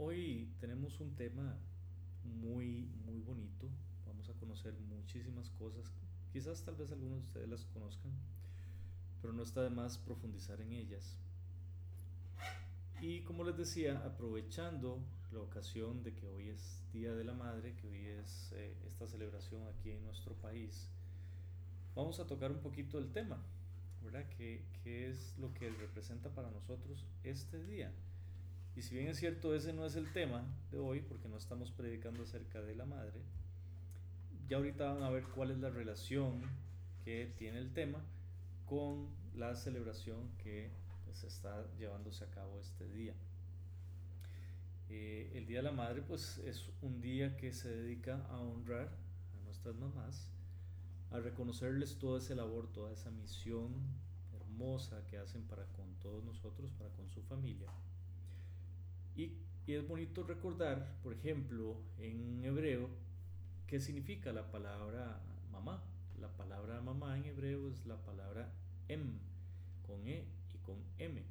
hoy 0.00 0.48
tenemos 0.60 0.98
un 1.00 1.14
tema 1.14 1.58
muy, 2.24 2.88
muy 3.04 3.20
bonito. 3.20 3.68
Vamos 4.06 4.30
a 4.30 4.32
conocer 4.34 4.72
muchísimas 4.88 5.50
cosas. 5.50 5.92
Quizás 6.32 6.62
tal 6.64 6.76
vez 6.76 6.90
algunos 6.90 7.18
de 7.18 7.26
ustedes 7.26 7.48
las 7.48 7.66
conozcan, 7.66 8.12
pero 9.20 9.34
no 9.34 9.42
está 9.42 9.62
de 9.62 9.68
más 9.68 9.98
profundizar 9.98 10.60
en 10.62 10.72
ellas. 10.72 11.18
Y 13.02 13.20
como 13.22 13.44
les 13.44 13.58
decía, 13.58 13.98
aprovechando 14.06 15.04
la 15.32 15.40
ocasión 15.40 16.02
de 16.02 16.14
que 16.14 16.26
hoy 16.26 16.48
es 16.48 16.82
Día 16.92 17.14
de 17.14 17.24
la 17.24 17.34
Madre, 17.34 17.76
que 17.76 17.86
hoy 17.86 18.06
es 18.06 18.52
eh, 18.52 18.74
esta 18.86 19.06
celebración 19.06 19.66
aquí 19.68 19.90
en 19.90 20.02
nuestro 20.04 20.34
país, 20.34 20.88
vamos 21.94 22.20
a 22.20 22.26
tocar 22.26 22.50
un 22.50 22.60
poquito 22.60 22.98
el 22.98 23.12
tema, 23.12 23.42
¿verdad? 24.02 24.26
¿Qué, 24.30 24.64
¿Qué, 24.82 25.10
es 25.10 25.36
lo 25.38 25.52
que 25.52 25.68
representa 25.70 26.30
para 26.30 26.50
nosotros 26.50 27.06
este 27.22 27.62
día? 27.64 27.92
Y 28.76 28.82
si 28.82 28.94
bien 28.94 29.08
es 29.08 29.18
cierto, 29.18 29.54
ese 29.54 29.72
no 29.72 29.84
es 29.84 29.96
el 29.96 30.12
tema 30.12 30.44
de 30.70 30.78
hoy, 30.78 31.00
porque 31.00 31.28
no 31.28 31.36
estamos 31.36 31.70
predicando 31.72 32.22
acerca 32.22 32.62
de 32.62 32.74
la 32.76 32.84
madre, 32.84 33.20
ya 34.48 34.56
ahorita 34.56 34.92
van 34.92 35.02
a 35.02 35.10
ver 35.10 35.24
cuál 35.24 35.50
es 35.50 35.58
la 35.58 35.70
relación 35.70 36.42
que 37.04 37.32
tiene 37.38 37.58
el 37.58 37.72
tema 37.72 38.02
con 38.66 39.08
la 39.34 39.54
celebración 39.54 40.30
que 40.38 40.70
pues, 41.04 41.24
está 41.24 41.66
llevándose 41.78 42.24
a 42.24 42.30
cabo 42.30 42.58
este 42.60 42.88
día. 42.88 43.14
Eh, 44.88 45.30
el 45.36 45.46
Día 45.46 45.58
de 45.58 45.62
la 45.62 45.72
Madre 45.72 46.02
pues 46.02 46.38
es 46.38 46.68
un 46.82 47.00
día 47.00 47.36
que 47.36 47.52
se 47.52 47.68
dedica 47.68 48.26
a 48.28 48.40
honrar 48.40 48.88
a 48.88 49.44
nuestras 49.44 49.76
mamás, 49.76 50.28
a 51.12 51.20
reconocerles 51.20 51.96
todo 51.98 52.18
ese 52.18 52.34
labor, 52.34 52.72
toda 52.72 52.92
esa 52.92 53.10
misión 53.12 53.72
hermosa 54.32 55.06
que 55.06 55.16
hacen 55.16 55.42
para 55.44 55.64
con 55.66 55.94
todos 56.00 56.24
nosotros, 56.24 56.72
para 56.72 56.90
con 56.90 57.08
su 57.08 57.22
familia. 57.22 57.70
Y, 59.16 59.32
es 59.66 59.86
bonito 59.86 60.24
recordar, 60.24 60.98
por 61.02 61.12
ejemplo, 61.12 61.76
en 61.98 62.44
hebreo, 62.44 62.88
qué 63.68 63.80
significa 63.80 64.32
la 64.32 64.50
palabra 64.50 65.20
mamá. 65.52 65.84
La 66.20 66.28
palabra 66.36 66.80
mamá 66.80 67.16
en 67.16 67.26
hebreo 67.26 67.68
es 67.68 67.86
la 67.86 67.96
palabra 67.96 68.52
em, 68.88 69.18
con 69.86 70.08
e 70.08 70.24
y 70.52 70.58
con 70.58 70.76
m. 70.98 71.22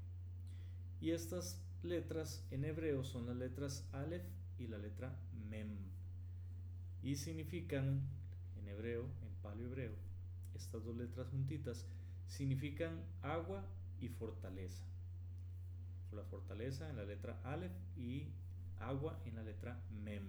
Y 1.02 1.12
estas 1.12 1.62
letras 1.84 2.46
en 2.52 2.66
hebreo 2.66 3.04
son 3.04 3.26
las 3.26 3.36
letras 3.36 3.88
Aleph 3.92 4.24
y 4.58 4.68
la 4.68 4.78
letra 4.78 5.18
Mem. 5.50 5.78
Y 7.02 7.16
significan, 7.16 8.02
en 8.58 8.68
hebreo, 8.68 9.04
en 9.04 9.34
paleo 9.42 9.68
hebreo, 9.68 9.94
estas 10.56 10.84
dos 10.84 10.96
letras 10.96 11.28
juntitas, 11.30 11.86
significan 12.28 13.02
agua 13.22 13.66
y 14.02 14.10
fortaleza. 14.10 14.84
La 16.12 16.24
fortaleza 16.24 16.90
en 16.90 16.98
la 16.98 17.06
letra 17.06 17.40
Aleph 17.44 17.72
y 17.98 18.28
agua 18.80 19.20
en 19.26 19.36
la 19.36 19.44
letra 19.44 19.80
Mem. 20.04 20.24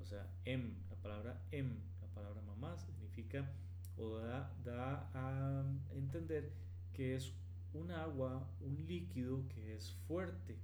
O 0.00 0.04
sea, 0.04 0.28
Em, 0.44 0.74
la 0.90 0.96
palabra 0.96 1.40
Em, 1.50 1.76
la 2.00 2.08
palabra 2.08 2.42
mamá, 2.42 2.76
significa 2.76 3.50
o 3.96 4.18
da, 4.18 4.52
da 4.64 5.08
a 5.14 5.64
entender 5.94 6.50
que 6.92 7.14
es 7.14 7.32
un 7.72 7.90
agua, 7.90 8.48
un 8.60 8.86
líquido 8.86 9.46
que 9.48 9.74
es 9.74 9.92
fuerte. 10.06 10.56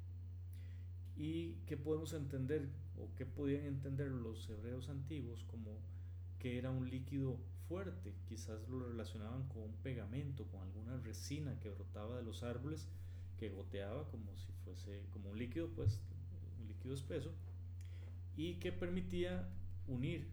Y 1.16 1.54
que 1.66 1.76
podemos 1.76 2.12
entender, 2.12 2.68
o 2.96 3.14
que 3.16 3.26
podían 3.26 3.64
entender 3.66 4.10
los 4.10 4.48
hebreos 4.48 4.88
antiguos 4.88 5.44
como 5.44 5.78
que 6.38 6.56
era 6.58 6.70
un 6.70 6.88
líquido 6.88 7.36
fuerte. 7.68 8.14
Quizás 8.28 8.66
lo 8.68 8.80
relacionaban 8.80 9.46
con 9.48 9.62
un 9.62 9.74
pegamento, 9.82 10.46
con 10.46 10.62
alguna 10.62 10.96
resina 10.98 11.58
que 11.60 11.68
brotaba 11.68 12.16
de 12.16 12.22
los 12.22 12.42
árboles, 12.42 12.88
que 13.40 13.48
goteaba 13.48 14.06
como 14.10 14.36
si 14.36 14.52
fuese 14.64 15.06
como 15.12 15.30
un 15.30 15.38
líquido, 15.38 15.70
pues 15.70 15.98
un 16.60 16.68
líquido 16.68 16.92
espeso, 16.92 17.32
y 18.36 18.56
que 18.56 18.70
permitía 18.70 19.48
unir 19.88 20.28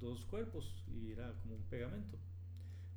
dos 0.00 0.24
cuerpos 0.24 0.84
y 0.88 1.12
era 1.12 1.32
como 1.42 1.54
un 1.54 1.62
pegamento. 1.62 2.18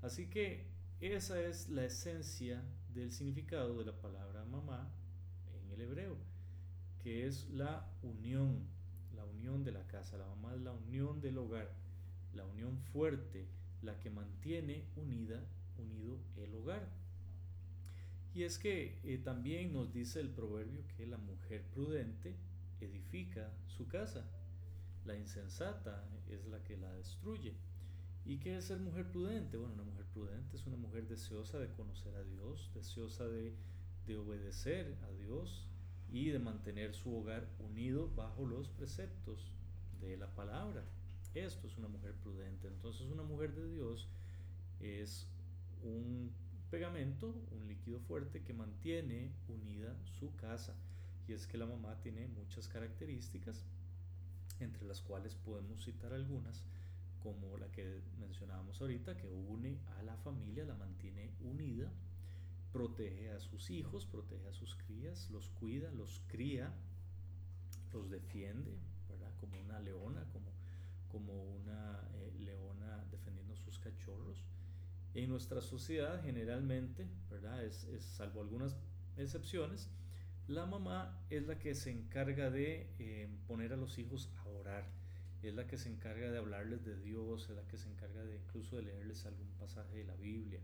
Así 0.02 0.28
que 0.28 0.66
esa 1.02 1.40
es 1.40 1.70
la 1.70 1.86
esencia 1.86 2.64
del 2.96 3.12
significado 3.12 3.78
de 3.78 3.86
la 3.86 4.02
palabra 4.02 4.44
mamá 4.46 4.92
en 5.54 5.72
el 5.72 5.82
hebreo, 5.82 6.18
que 7.04 7.28
es 7.28 7.48
la 7.52 7.92
unión, 8.02 8.68
la 9.16 9.26
unión 9.26 9.64
de 9.64 9.72
la 9.72 9.86
casa. 9.86 10.18
La 10.18 10.26
mamá 10.26 10.56
es 10.56 10.62
la 10.62 10.72
unión 10.72 11.22
del 11.22 11.38
hogar, 11.38 11.72
la 12.34 12.46
unión 12.46 12.80
fuerte, 12.92 13.48
la 13.84 14.00
que 14.00 14.10
mantiene 14.10 14.88
unida, 14.96 15.46
unido 15.78 16.18
el 16.38 16.56
hogar. 16.56 17.03
Y 18.34 18.44
es 18.44 18.58
que 18.58 19.00
eh, 19.04 19.20
también 19.20 19.74
nos 19.74 19.94
dice 19.94 20.20
el 20.20 20.30
proverbio 20.30 20.84
que 20.98 21.06
la 21.06 21.18
mujer 21.18 21.64
prudente 21.72 22.36
edifica 22.82 23.52
su 23.68 23.88
casa, 23.88 24.26
la 25.06 25.16
insensata 25.16 26.04
es 26.30 26.46
la 26.48 26.64
que 26.64 26.78
la 26.78 26.92
destruye. 26.94 27.54
¿Y 28.26 28.38
qué 28.38 28.58
es 28.58 28.66
ser 28.66 28.80
mujer 28.80 29.12
prudente? 29.12 29.58
Bueno, 29.58 29.74
una 29.74 29.84
mujer 29.84 30.06
prudente 30.14 30.56
es 30.56 30.66
una 30.66 30.78
mujer 30.78 31.08
deseosa 31.08 31.60
de 31.60 31.70
conocer 31.74 32.16
a 32.16 32.24
Dios, 32.24 32.72
deseosa 32.74 33.28
de, 33.28 33.54
obedecer 34.18 34.98
a 35.04 35.12
Dios 35.12 35.68
y 36.12 36.30
de 36.30 36.40
mantener 36.40 36.94
su 36.94 37.16
hogar 37.16 37.48
unido 37.60 38.10
bajo 38.16 38.46
los 38.46 38.70
preceptos 38.70 39.52
de 40.00 40.18
la 40.18 40.34
palabra. 40.34 40.84
Esto 41.34 41.68
es 41.68 41.78
una 41.78 41.88
mujer 41.88 42.14
prudente. 42.16 42.68
Entonces 42.68 43.08
una 43.08 43.24
mujer 43.24 43.54
de 43.54 43.68
Dios 43.68 44.08
es 44.80 45.28
un 45.84 46.32
pegamento, 46.74 47.36
un 47.52 47.68
líquido 47.68 48.00
fuerte 48.00 48.42
que 48.42 48.52
mantiene 48.52 49.32
unida 49.48 49.96
su 50.20 50.36
casa. 50.38 50.74
Y 51.28 51.34
es 51.34 51.46
que 51.46 51.60
la 51.60 51.68
mamá 51.68 52.00
tiene 52.02 52.28
muchas 52.28 52.68
características, 52.68 53.64
entre 54.60 54.84
las 54.88 55.00
cuales 55.00 55.36
podemos 55.36 55.86
citar 55.86 56.14
algunas 56.14 56.64
como 57.22 57.60
la 57.60 57.72
que 57.72 58.02
mencionábamos 58.20 58.82
ahorita, 58.82 59.16
que 59.16 59.30
une 59.30 59.78
a 60.00 60.02
la 60.02 60.18
familia, 60.18 60.66
la 60.66 60.74
mantiene 60.74 61.30
unida, 61.42 61.92
protege 62.72 63.30
a 63.30 63.40
sus 63.40 63.70
hijos, 63.70 64.08
protege 64.08 64.50
a 64.50 64.54
sus 64.54 64.76
crías, 64.76 65.30
los 65.30 65.50
cuida, 65.52 65.92
los 65.92 66.24
cría, 66.28 66.74
los 67.94 68.10
defiende, 68.10 68.80
¿verdad? 69.08 69.32
Como 69.40 69.62
una 69.62 69.80
leona, 69.80 70.26
como, 70.34 70.52
como 71.12 71.34
una 71.34 72.02
eh, 72.16 72.34
leona 72.40 73.06
defendiendo 73.12 73.56
sus 73.58 73.78
cachorros. 73.78 74.44
En 75.14 75.30
nuestra 75.30 75.62
sociedad 75.62 76.22
generalmente, 76.24 77.08
¿verdad? 77.30 77.64
Es, 77.64 77.88
salvo 78.00 78.42
algunas 78.42 78.76
excepciones, 79.18 79.90
la 80.48 80.66
mamá 80.66 81.20
es 81.30 81.46
la 81.48 81.60
que 81.60 81.76
se 81.76 81.92
encarga 81.92 82.50
de 82.50 82.90
eh, 83.00 83.30
poner 83.48 83.74
a 83.74 83.78
los 83.78 83.98
hijos 83.98 84.30
a 84.38 84.50
orar 84.50 85.04
es 85.44 85.54
la 85.54 85.68
que 85.68 85.78
se 85.78 85.90
encarga 85.90 86.32
de 86.32 86.38
hablarles 86.38 86.86
de 86.86 86.96
Dios, 86.98 87.50
es 87.50 87.56
la 87.56 87.68
que 87.68 87.78
se 87.78 87.90
encarga 87.90 88.24
de 88.24 88.38
incluso 88.38 88.78
de 88.78 88.84
leerles 88.84 89.26
algún 89.26 89.50
pasaje 89.60 89.98
de 89.98 90.06
la 90.06 90.16
Biblia. 90.16 90.62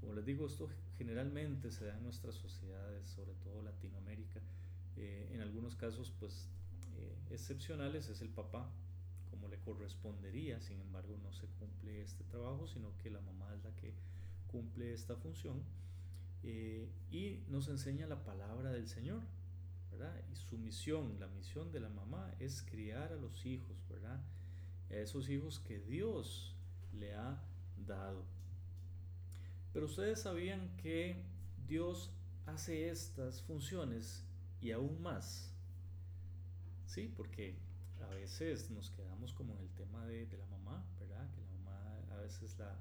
Como 0.00 0.14
les 0.14 0.26
digo, 0.26 0.46
esto 0.46 0.68
generalmente 0.98 1.70
se 1.70 1.86
da 1.86 1.96
en 1.96 2.02
nuestras 2.02 2.34
sociedades, 2.34 3.08
sobre 3.08 3.34
todo 3.34 3.62
Latinoamérica. 3.62 4.40
Eh, 4.96 5.30
en 5.32 5.40
algunos 5.40 5.76
casos, 5.76 6.12
pues, 6.18 6.48
eh, 6.96 7.14
excepcionales 7.30 8.08
es 8.08 8.20
el 8.20 8.28
papá, 8.28 8.68
como 9.30 9.48
le 9.48 9.58
correspondería, 9.58 10.60
sin 10.60 10.80
embargo, 10.80 11.16
no 11.22 11.32
se 11.32 11.46
cumple 11.58 12.02
este 12.02 12.24
trabajo, 12.24 12.66
sino 12.66 12.96
que 12.98 13.10
la 13.10 13.20
mamá 13.20 13.54
es 13.54 13.64
la 13.64 13.74
que 13.74 13.94
cumple 14.48 14.92
esta 14.92 15.16
función. 15.16 15.62
Eh, 16.42 16.88
y 17.10 17.40
nos 17.48 17.68
enseña 17.68 18.06
la 18.06 18.24
palabra 18.24 18.72
del 18.72 18.88
Señor. 18.88 19.22
Y 20.30 20.36
su 20.36 20.58
misión, 20.58 21.18
la 21.18 21.26
misión 21.28 21.72
de 21.72 21.80
la 21.80 21.88
mamá 21.88 22.34
es 22.38 22.62
criar 22.62 23.12
a 23.12 23.16
los 23.16 23.46
hijos, 23.46 23.76
¿verdad? 23.88 24.20
A 24.90 24.94
esos 24.94 25.30
hijos 25.30 25.58
que 25.58 25.80
Dios 25.80 26.54
le 26.92 27.14
ha 27.14 27.42
dado. 27.86 28.24
Pero 29.72 29.86
ustedes 29.86 30.20
sabían 30.20 30.76
que 30.76 31.24
Dios 31.66 32.10
hace 32.44 32.90
estas 32.90 33.40
funciones 33.42 34.22
y 34.60 34.70
aún 34.72 35.00
más. 35.00 35.52
Sí, 36.86 37.12
porque 37.16 37.56
a 38.10 38.14
veces 38.14 38.70
nos 38.70 38.90
quedamos 38.90 39.32
como 39.32 39.54
en 39.54 39.60
el 39.60 39.70
tema 39.70 40.04
de, 40.06 40.26
la 40.36 40.46
mamá, 40.46 40.84
¿verdad? 40.98 41.28
Que 41.30 41.40
la 41.40 41.48
mamá 41.48 41.98
a 42.12 42.16
veces 42.16 42.58
la, 42.58 42.76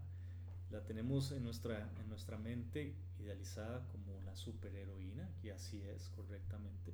la 0.71 0.83
tenemos 0.85 1.31
en 1.31 1.43
nuestra, 1.43 1.89
en 1.99 2.09
nuestra 2.09 2.37
mente 2.37 2.95
idealizada 3.19 3.87
como 3.87 4.21
la 4.25 4.35
superheroína, 4.35 5.29
que 5.41 5.51
así 5.51 5.81
es 5.81 6.09
correctamente, 6.09 6.93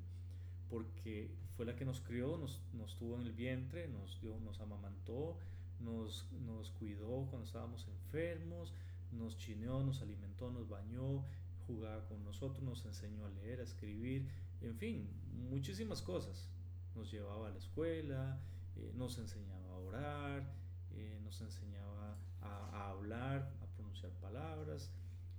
porque 0.69 1.31
fue 1.55 1.65
la 1.65 1.75
que 1.75 1.85
nos 1.85 2.01
crió, 2.01 2.37
nos, 2.37 2.61
nos 2.73 2.95
tuvo 2.97 3.15
en 3.15 3.21
el 3.21 3.33
vientre, 3.33 3.87
nos, 3.87 4.21
dio, 4.21 4.39
nos 4.39 4.59
amamantó, 4.59 5.37
nos, 5.79 6.31
nos 6.45 6.71
cuidó 6.71 7.27
cuando 7.29 7.45
estábamos 7.45 7.87
enfermos, 7.87 8.73
nos 9.11 9.37
chineó, 9.37 9.83
nos 9.83 10.01
alimentó, 10.01 10.51
nos 10.51 10.69
bañó, 10.69 11.23
jugaba 11.67 12.05
con 12.05 12.23
nosotros, 12.23 12.63
nos 12.63 12.85
enseñó 12.85 13.25
a 13.25 13.29
leer, 13.29 13.59
a 13.59 13.63
escribir, 13.63 14.27
en 14.61 14.77
fin, 14.77 15.09
muchísimas 15.49 16.01
cosas. 16.01 16.47
Nos 16.95 17.11
llevaba 17.11 17.47
a 17.47 17.51
la 17.51 17.57
escuela, 17.57 18.39
eh, 18.75 18.91
nos 18.95 19.17
enseñaba 19.17 19.69
a 19.69 19.77
orar, 19.77 20.53
eh, 20.93 21.19
nos 21.23 21.41
enseñaba 21.41 22.17
a, 22.41 22.89
hablar, 22.89 23.51
a 23.61 23.65
pronunciar 23.75 24.11
palabras, 24.13 24.91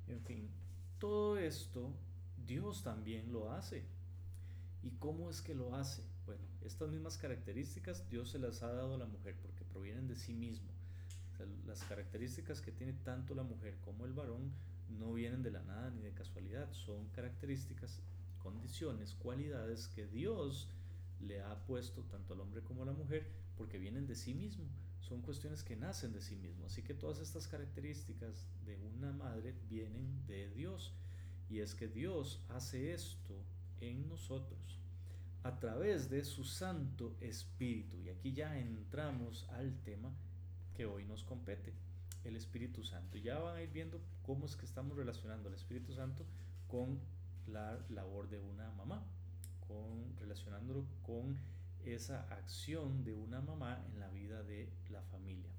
en 0.06 0.20
fin, 0.22 0.48
todo 0.98 1.36
esto 1.36 1.92
Dios 2.46 2.82
también 2.82 3.32
lo 3.32 3.52
hace. 3.52 3.84
¿Y 4.82 4.90
cómo 4.92 5.30
es 5.30 5.42
que 5.42 5.54
lo 5.54 5.74
hace? 5.74 6.02
Bueno, 6.26 6.42
estas 6.62 6.90
mismas 6.90 7.18
características 7.18 8.08
Dios 8.08 8.30
se 8.30 8.38
las 8.38 8.62
ha 8.62 8.72
dado 8.72 8.94
a 8.94 8.98
la 8.98 9.06
mujer 9.06 9.36
porque 9.40 9.64
provienen 9.64 10.08
de 10.08 10.16
sí 10.16 10.34
mismo. 10.34 10.70
las 11.66 11.82
características 11.84 12.60
que 12.60 12.70
tiene 12.70 12.92
tanto 12.92 13.34
la 13.34 13.42
mujer 13.42 13.76
como 13.84 14.06
el 14.06 14.12
varón 14.12 14.52
no 14.88 15.12
vienen 15.12 15.42
de 15.42 15.50
la 15.50 15.62
nada 15.62 15.90
ni 15.90 16.02
de 16.02 16.12
casualidad, 16.12 16.70
son 16.72 17.08
características, 17.08 18.00
condiciones, 18.42 19.14
cualidades 19.14 19.88
que 19.88 20.06
Dios 20.06 20.68
le 21.22 21.42
ha 21.42 21.64
puesto 21.64 22.02
tanto 22.04 22.34
al 22.34 22.40
hombre 22.40 22.62
como 22.62 22.82
a 22.82 22.86
la 22.86 22.92
mujer 22.92 23.26
porque 23.56 23.78
vienen 23.78 24.06
de 24.06 24.14
sí 24.14 24.34
mismo, 24.34 24.64
son 25.00 25.22
cuestiones 25.22 25.62
que 25.62 25.76
nacen 25.76 26.12
de 26.12 26.20
sí 26.20 26.36
mismo. 26.36 26.66
Así 26.66 26.82
que 26.82 26.94
todas 26.94 27.20
estas 27.20 27.46
características 27.48 28.48
de 28.64 28.76
una 28.76 29.12
madre 29.12 29.54
vienen 29.68 30.26
de 30.26 30.50
Dios. 30.50 30.92
Y 31.48 31.60
es 31.60 31.74
que 31.74 31.88
Dios 31.88 32.42
hace 32.48 32.94
esto 32.94 33.34
en 33.80 34.08
nosotros 34.08 34.80
a 35.42 35.58
través 35.58 36.08
de 36.08 36.24
su 36.24 36.44
Santo 36.44 37.16
Espíritu. 37.20 38.00
Y 38.00 38.08
aquí 38.08 38.32
ya 38.32 38.58
entramos 38.58 39.46
al 39.50 39.80
tema 39.82 40.14
que 40.74 40.86
hoy 40.86 41.04
nos 41.04 41.24
compete, 41.24 41.74
el 42.24 42.36
Espíritu 42.36 42.84
Santo. 42.84 43.18
Ya 43.18 43.38
van 43.38 43.56
a 43.56 43.62
ir 43.62 43.70
viendo 43.70 44.00
cómo 44.22 44.46
es 44.46 44.56
que 44.56 44.64
estamos 44.64 44.96
relacionando 44.96 45.48
el 45.48 45.54
Espíritu 45.54 45.92
Santo 45.92 46.24
con 46.68 47.00
la 47.48 47.84
labor 47.90 48.28
de 48.28 48.38
una 48.38 48.70
mamá, 48.72 49.04
relacionándolo 50.18 50.84
con 51.02 51.38
esa 51.84 52.22
acción 52.32 53.04
de 53.04 53.12
una 53.12 53.40
mamá 53.40 53.84
en 53.86 53.98
la 53.98 54.08
vida 54.08 54.42
de 54.42 54.72
la 54.90 55.02
familia. 55.02 55.50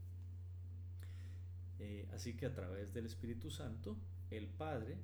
Eh, 1.79 2.07
así 2.13 2.35
que 2.35 2.45
a 2.45 2.53
través 2.53 2.93
del 2.93 3.05
Espíritu 3.05 3.49
Santo, 3.49 3.97
el 4.29 4.47
Padre 4.47 4.97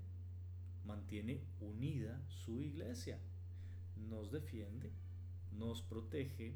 mantiene 0.85 1.43
unida 1.59 2.21
su 2.27 2.61
iglesia, 2.61 3.19
nos 3.97 4.31
defiende, 4.31 4.91
nos 5.51 5.81
protege, 5.81 6.55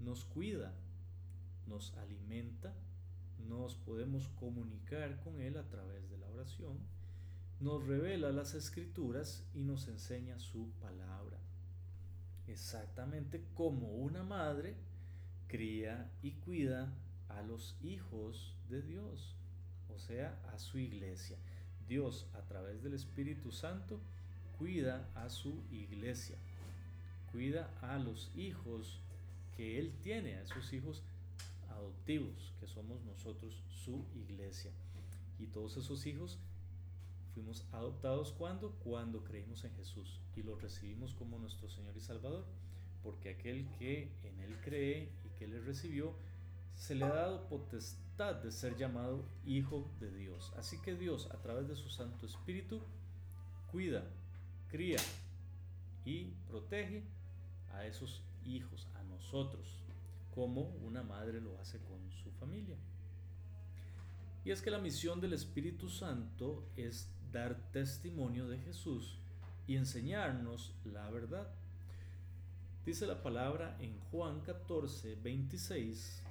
nos 0.00 0.24
cuida, 0.24 0.74
nos 1.66 1.94
alimenta, 1.94 2.74
nos 3.48 3.76
podemos 3.76 4.28
comunicar 4.28 5.20
con 5.22 5.40
Él 5.40 5.56
a 5.56 5.68
través 5.68 6.10
de 6.10 6.18
la 6.18 6.28
oración, 6.28 6.78
nos 7.60 7.86
revela 7.86 8.32
las 8.32 8.54
escrituras 8.54 9.44
y 9.54 9.62
nos 9.62 9.88
enseña 9.88 10.38
su 10.38 10.70
palabra. 10.80 11.38
Exactamente 12.46 13.42
como 13.54 13.88
una 13.88 14.22
madre 14.22 14.74
cría 15.48 16.10
y 16.22 16.32
cuida 16.32 16.92
a 17.28 17.42
los 17.42 17.76
hijos 17.82 18.54
de 18.68 18.82
Dios, 18.82 19.34
o 19.88 19.98
sea, 19.98 20.38
a 20.52 20.58
su 20.58 20.78
iglesia. 20.78 21.36
Dios 21.88 22.26
a 22.34 22.42
través 22.42 22.82
del 22.82 22.94
Espíritu 22.94 23.52
Santo 23.52 24.00
cuida 24.58 25.08
a 25.14 25.28
su 25.28 25.62
iglesia, 25.70 26.36
cuida 27.32 27.70
a 27.82 27.98
los 27.98 28.30
hijos 28.36 29.00
que 29.56 29.78
Él 29.78 29.92
tiene, 30.02 30.36
a 30.36 30.42
esos 30.42 30.72
hijos 30.72 31.02
adoptivos 31.70 32.52
que 32.60 32.66
somos 32.66 33.02
nosotros, 33.04 33.62
su 33.68 34.04
iglesia. 34.14 34.70
Y 35.38 35.46
todos 35.46 35.76
esos 35.76 36.06
hijos 36.06 36.38
fuimos 37.34 37.66
adoptados 37.72 38.32
cuando? 38.32 38.70
Cuando 38.84 39.24
creímos 39.24 39.64
en 39.64 39.74
Jesús 39.74 40.20
y 40.36 40.42
lo 40.42 40.56
recibimos 40.56 41.14
como 41.14 41.38
nuestro 41.38 41.68
Señor 41.68 41.96
y 41.96 42.00
Salvador. 42.00 42.46
Porque 43.02 43.30
aquel 43.30 43.68
que 43.78 44.10
en 44.22 44.40
Él 44.40 44.56
cree 44.62 45.12
y 45.24 45.28
que 45.38 45.46
le 45.46 45.60
recibió, 45.60 46.14
se 46.74 46.94
le 46.94 47.04
ha 47.04 47.12
dado 47.12 47.48
potestad 47.48 48.36
de 48.36 48.50
ser 48.50 48.76
llamado 48.76 49.24
Hijo 49.44 49.90
de 50.00 50.10
Dios. 50.10 50.52
Así 50.56 50.80
que 50.80 50.94
Dios, 50.94 51.28
a 51.30 51.40
través 51.42 51.68
de 51.68 51.76
su 51.76 51.90
Santo 51.90 52.24
Espíritu, 52.24 52.80
cuida, 53.70 54.04
cría 54.68 55.00
y 56.04 56.30
protege 56.48 57.02
a 57.72 57.84
esos 57.84 58.22
hijos, 58.44 58.88
a 58.94 59.02
nosotros, 59.02 59.82
como 60.34 60.62
una 60.84 61.02
madre 61.02 61.40
lo 61.40 61.58
hace 61.58 61.78
con 61.80 62.10
su 62.10 62.30
familia. 62.32 62.76
Y 64.44 64.50
es 64.50 64.60
que 64.60 64.70
la 64.70 64.78
misión 64.78 65.20
del 65.20 65.32
Espíritu 65.32 65.88
Santo 65.88 66.68
es 66.76 67.08
dar 67.34 67.56
testimonio 67.72 68.46
de 68.46 68.58
Jesús 68.58 69.18
y 69.66 69.76
enseñarnos 69.76 70.72
la 70.84 71.10
verdad. 71.10 71.48
Dice 72.86 73.06
la 73.06 73.22
palabra 73.22 73.76
en 73.80 73.98
Juan 74.10 74.40
14, 74.40 75.16
26, 75.16 76.22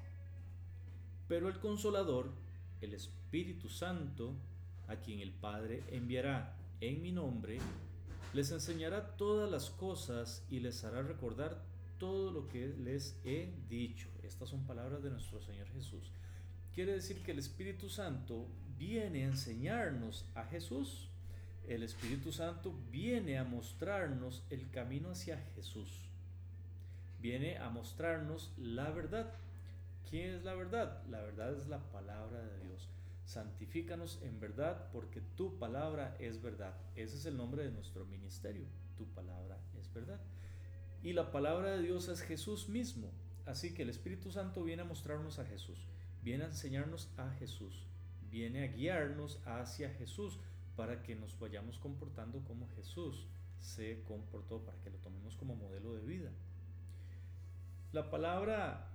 pero 1.27 1.49
el 1.49 1.59
consolador, 1.59 2.31
el 2.79 2.93
Espíritu 2.93 3.67
Santo, 3.67 4.33
a 4.87 4.95
quien 4.95 5.19
el 5.19 5.31
Padre 5.31 5.83
enviará 5.91 6.55
en 6.79 7.01
mi 7.01 7.11
nombre, 7.11 7.57
les 8.33 8.51
enseñará 8.51 9.17
todas 9.17 9.51
las 9.51 9.71
cosas 9.71 10.45
y 10.49 10.61
les 10.61 10.85
hará 10.85 11.01
recordar 11.01 11.61
todo 11.97 12.31
lo 12.31 12.47
que 12.47 12.67
les 12.67 13.19
he 13.25 13.53
dicho. 13.67 14.07
Estas 14.23 14.49
son 14.49 14.65
palabras 14.65 15.03
de 15.03 15.09
nuestro 15.09 15.41
Señor 15.41 15.67
Jesús. 15.73 16.11
Quiere 16.73 16.93
decir 16.93 17.21
que 17.23 17.31
el 17.31 17.39
Espíritu 17.39 17.89
Santo 17.89 18.47
viene 18.77 19.23
a 19.23 19.27
enseñarnos 19.27 20.25
a 20.35 20.43
Jesús. 20.45 21.09
El 21.67 21.83
Espíritu 21.83 22.31
Santo 22.31 22.73
viene 22.91 23.37
a 23.37 23.43
mostrarnos 23.43 24.43
el 24.49 24.69
camino 24.69 25.11
hacia 25.11 25.37
Jesús. 25.55 25.89
Viene 27.19 27.57
a 27.57 27.69
mostrarnos 27.69 28.51
la 28.57 28.89
verdad. 28.91 29.33
¿Quién 30.09 30.31
es 30.31 30.43
la 30.43 30.53
verdad? 30.53 31.03
La 31.09 31.21
verdad 31.21 31.53
es 31.53 31.67
la 31.67 31.79
palabra 31.91 32.43
de 32.43 32.65
Dios. 32.65 32.89
Santifícanos 33.25 34.19
en 34.21 34.39
verdad 34.39 34.89
porque 34.91 35.21
tu 35.21 35.57
palabra 35.57 36.17
es 36.19 36.41
verdad. 36.41 36.75
Ese 36.95 37.15
es 37.15 37.25
el 37.25 37.37
nombre 37.37 37.63
de 37.63 37.71
nuestro 37.71 38.05
ministerio. 38.05 38.65
Tu 38.97 39.05
palabra 39.05 39.57
es 39.79 39.91
verdad. 39.93 40.19
Y 41.01 41.13
la 41.13 41.31
palabra 41.31 41.71
de 41.71 41.81
Dios 41.81 42.09
es 42.09 42.21
Jesús 42.21 42.67
mismo. 42.67 43.09
Así 43.45 43.73
que 43.73 43.83
el 43.83 43.89
Espíritu 43.89 44.31
Santo 44.31 44.63
viene 44.63 44.81
a 44.81 44.85
mostrarnos 44.85 45.39
a 45.39 45.45
Jesús 45.45 45.87
viene 46.23 46.45
a 46.45 46.47
enseñarnos 46.47 47.09
a 47.17 47.29
Jesús, 47.31 47.85
viene 48.33 48.63
a 48.63 48.67
guiarnos 48.67 49.39
hacia 49.45 49.91
Jesús 49.91 50.39
para 50.75 51.03
que 51.03 51.15
nos 51.15 51.37
vayamos 51.37 51.77
comportando 51.77 52.43
como 52.43 52.67
Jesús 52.75 53.27
se 53.59 54.01
comportó, 54.07 54.59
para 54.65 54.77
que 54.81 54.89
lo 54.89 54.97
tomemos 54.97 55.37
como 55.37 55.55
modelo 55.55 55.93
de 55.93 56.01
vida. 56.01 56.31
La 57.91 58.09
palabra 58.09 58.89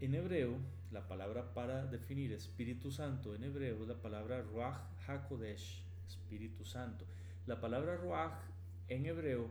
en 0.00 0.16
hebreo, 0.16 0.56
la 0.90 1.06
palabra 1.06 1.54
para 1.54 1.86
definir 1.86 2.32
Espíritu 2.32 2.90
Santo 2.90 3.36
en 3.36 3.44
hebreo 3.44 3.80
es 3.80 3.88
la 3.88 4.02
palabra 4.02 4.42
Ruach 4.42 4.82
HaKodesh, 5.06 5.84
Espíritu 6.08 6.64
Santo. 6.64 7.04
La 7.46 7.60
palabra 7.60 7.96
Ruach 7.96 8.42
en 8.88 9.06
hebreo 9.06 9.50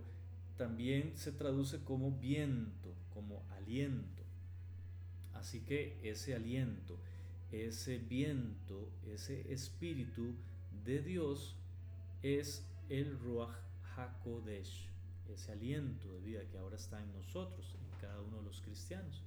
también 0.58 1.16
se 1.16 1.32
traduce 1.32 1.82
como 1.86 2.12
viento, 2.12 2.94
como 3.14 3.42
aliento. 3.52 4.24
Así 5.34 5.62
que 5.62 5.98
ese 6.04 6.36
aliento, 6.36 7.00
ese 7.52 7.98
viento, 7.98 8.90
ese 9.08 9.52
espíritu 9.52 10.36
de 10.86 11.02
Dios 11.02 11.56
es 12.22 12.66
el 12.90 13.18
Ruach 13.20 13.56
HaKodesh, 13.96 14.90
ese 15.28 15.52
aliento 15.52 16.12
de 16.14 16.20
vida 16.22 16.42
que 16.52 16.58
ahora 16.58 16.76
está 16.76 17.02
en 17.02 17.12
nosotros, 17.14 17.76
en 17.76 18.00
cada 18.00 18.22
uno 18.22 18.38
de 18.38 18.44
los 18.44 18.62
cristianos. 18.62 19.24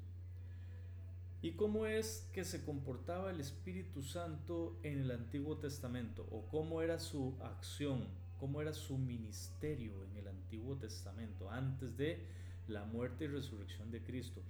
¿Y 1.42 1.52
cómo 1.52 1.86
es 1.86 2.28
que 2.32 2.44
se 2.44 2.64
comportaba 2.64 3.30
el 3.32 3.40
Espíritu 3.40 4.02
Santo 4.02 4.78
en 4.84 5.00
el 5.00 5.10
Antiguo 5.10 5.58
Testamento? 5.58 6.24
¿O 6.30 6.46
cómo 6.46 6.82
era 6.82 7.00
su 7.00 7.34
acción? 7.42 8.06
¿Cómo 8.38 8.60
era 8.60 8.72
su 8.72 8.96
ministerio 8.96 10.04
en 10.04 10.16
el 10.16 10.28
Antiguo 10.28 10.76
Testamento 10.76 11.50
antes 11.50 11.96
de 11.96 12.24
la 12.68 12.84
muerte 12.84 13.24
y 13.24 13.26
resurrección 13.28 13.90
de 13.90 14.04
Cristo? 14.04 14.40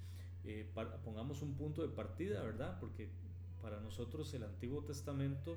Eh, 0.44 0.70
pongamos 1.02 1.40
un 1.40 1.54
punto 1.54 1.80
de 1.80 1.88
partida, 1.88 2.42
¿verdad? 2.42 2.78
Porque 2.78 3.08
para 3.62 3.80
nosotros 3.80 4.34
el 4.34 4.42
Antiguo 4.42 4.82
Testamento 4.82 5.56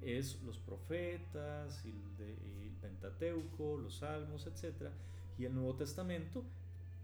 es 0.00 0.42
los 0.42 0.58
profetas, 0.58 1.84
el, 1.84 2.72
Pentateuco, 2.80 3.76
los 3.76 3.98
Salmos, 3.98 4.48
etc. 4.48 4.90
Y 5.38 5.44
el 5.44 5.54
Nuevo 5.54 5.76
Testamento 5.76 6.42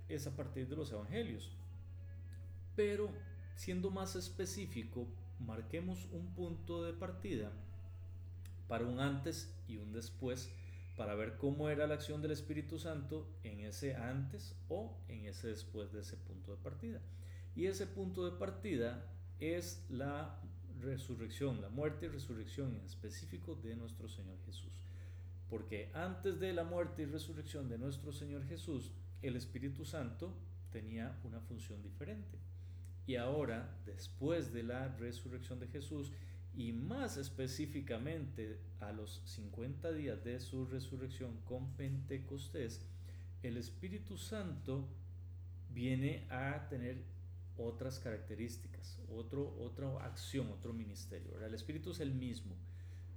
es 0.09 0.27
a 0.27 0.35
partir 0.35 0.67
de 0.69 0.75
los 0.75 0.91
Evangelios. 0.91 1.53
Pero 2.75 3.11
siendo 3.55 3.91
más 3.91 4.17
específico, 4.17 5.07
marquemos 5.39 6.09
un 6.11 6.35
punto 6.35 6.83
de 6.83 6.95
partida 6.95 7.53
para 8.67 8.87
un 8.87 8.99
antes 8.99 9.55
y 9.69 9.77
un 9.77 9.93
después 9.93 10.53
para 10.97 11.15
ver 11.15 11.37
cómo 11.37 11.69
era 11.69 11.87
la 11.87 11.95
acción 11.95 12.21
del 12.23 12.33
Espíritu 12.33 12.81
Santo 12.81 13.29
en 13.45 13.61
ese 13.61 13.95
antes 13.95 14.57
o 14.69 14.97
en 15.07 15.27
ese 15.27 15.47
después 15.49 15.93
de 15.93 16.01
ese 16.01 16.17
punto 16.17 16.51
de 16.51 16.61
partida. 16.61 17.01
Y 17.55 17.67
ese 17.67 17.87
punto 17.87 18.29
de 18.29 18.37
partida 18.37 19.07
es 19.41 19.85
la 19.89 20.41
resurrección, 20.81 21.61
la 21.61 21.69
muerte 21.69 22.07
y 22.07 22.09
resurrección 22.09 22.75
en 22.75 22.85
específico 22.85 23.55
de 23.57 23.77
nuestro 23.77 24.09
Señor 24.09 24.39
Jesús. 24.47 24.73
Porque 25.49 25.91
antes 25.95 26.39
de 26.39 26.53
la 26.53 26.65
muerte 26.65 27.03
y 27.03 27.07
resurrección 27.07 27.69
de 27.69 27.79
nuestro 27.79 28.13
Señor 28.13 28.45
Jesús, 28.47 28.93
el 29.23 29.37
Espíritu 29.37 29.85
Santo 29.85 30.35
tenía 30.71 31.19
una 31.25 31.41
función 31.41 31.83
diferente. 31.83 32.39
Y 33.07 33.17
ahora, 33.17 33.79
después 33.87 34.53
de 34.53 34.63
la 34.63 34.89
resurrección 34.97 35.59
de 35.59 35.69
Jesús, 35.69 36.13
y 36.55 36.73
más 36.73 37.17
específicamente 37.17 38.59
a 38.81 38.93
los 38.93 39.23
50 39.25 39.93
días 39.93 40.23
de 40.25 40.41
su 40.41 40.67
resurrección 40.67 41.39
con 41.45 41.73
Pentecostés, 41.77 42.85
el 43.43 43.57
Espíritu 43.57 44.19
Santo 44.19 44.89
viene 45.71 46.27
a 46.31 46.69
tener 46.69 47.05
otras 47.59 47.99
características, 47.99 48.99
otro, 49.11 49.55
otra 49.59 50.05
acción, 50.05 50.51
otro 50.51 50.73
ministerio. 50.73 51.45
El 51.45 51.55
Espíritu 51.55 51.91
es 51.91 52.01
el 52.01 52.13
mismo, 52.13 52.55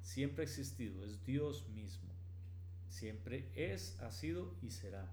siempre 0.01 0.43
ha 0.43 0.47
existido, 0.47 1.05
es 1.05 1.23
Dios 1.25 1.69
mismo, 1.69 2.09
siempre 2.89 3.49
es, 3.55 3.99
ha 4.01 4.11
sido 4.11 4.55
y 4.61 4.71
será. 4.71 5.07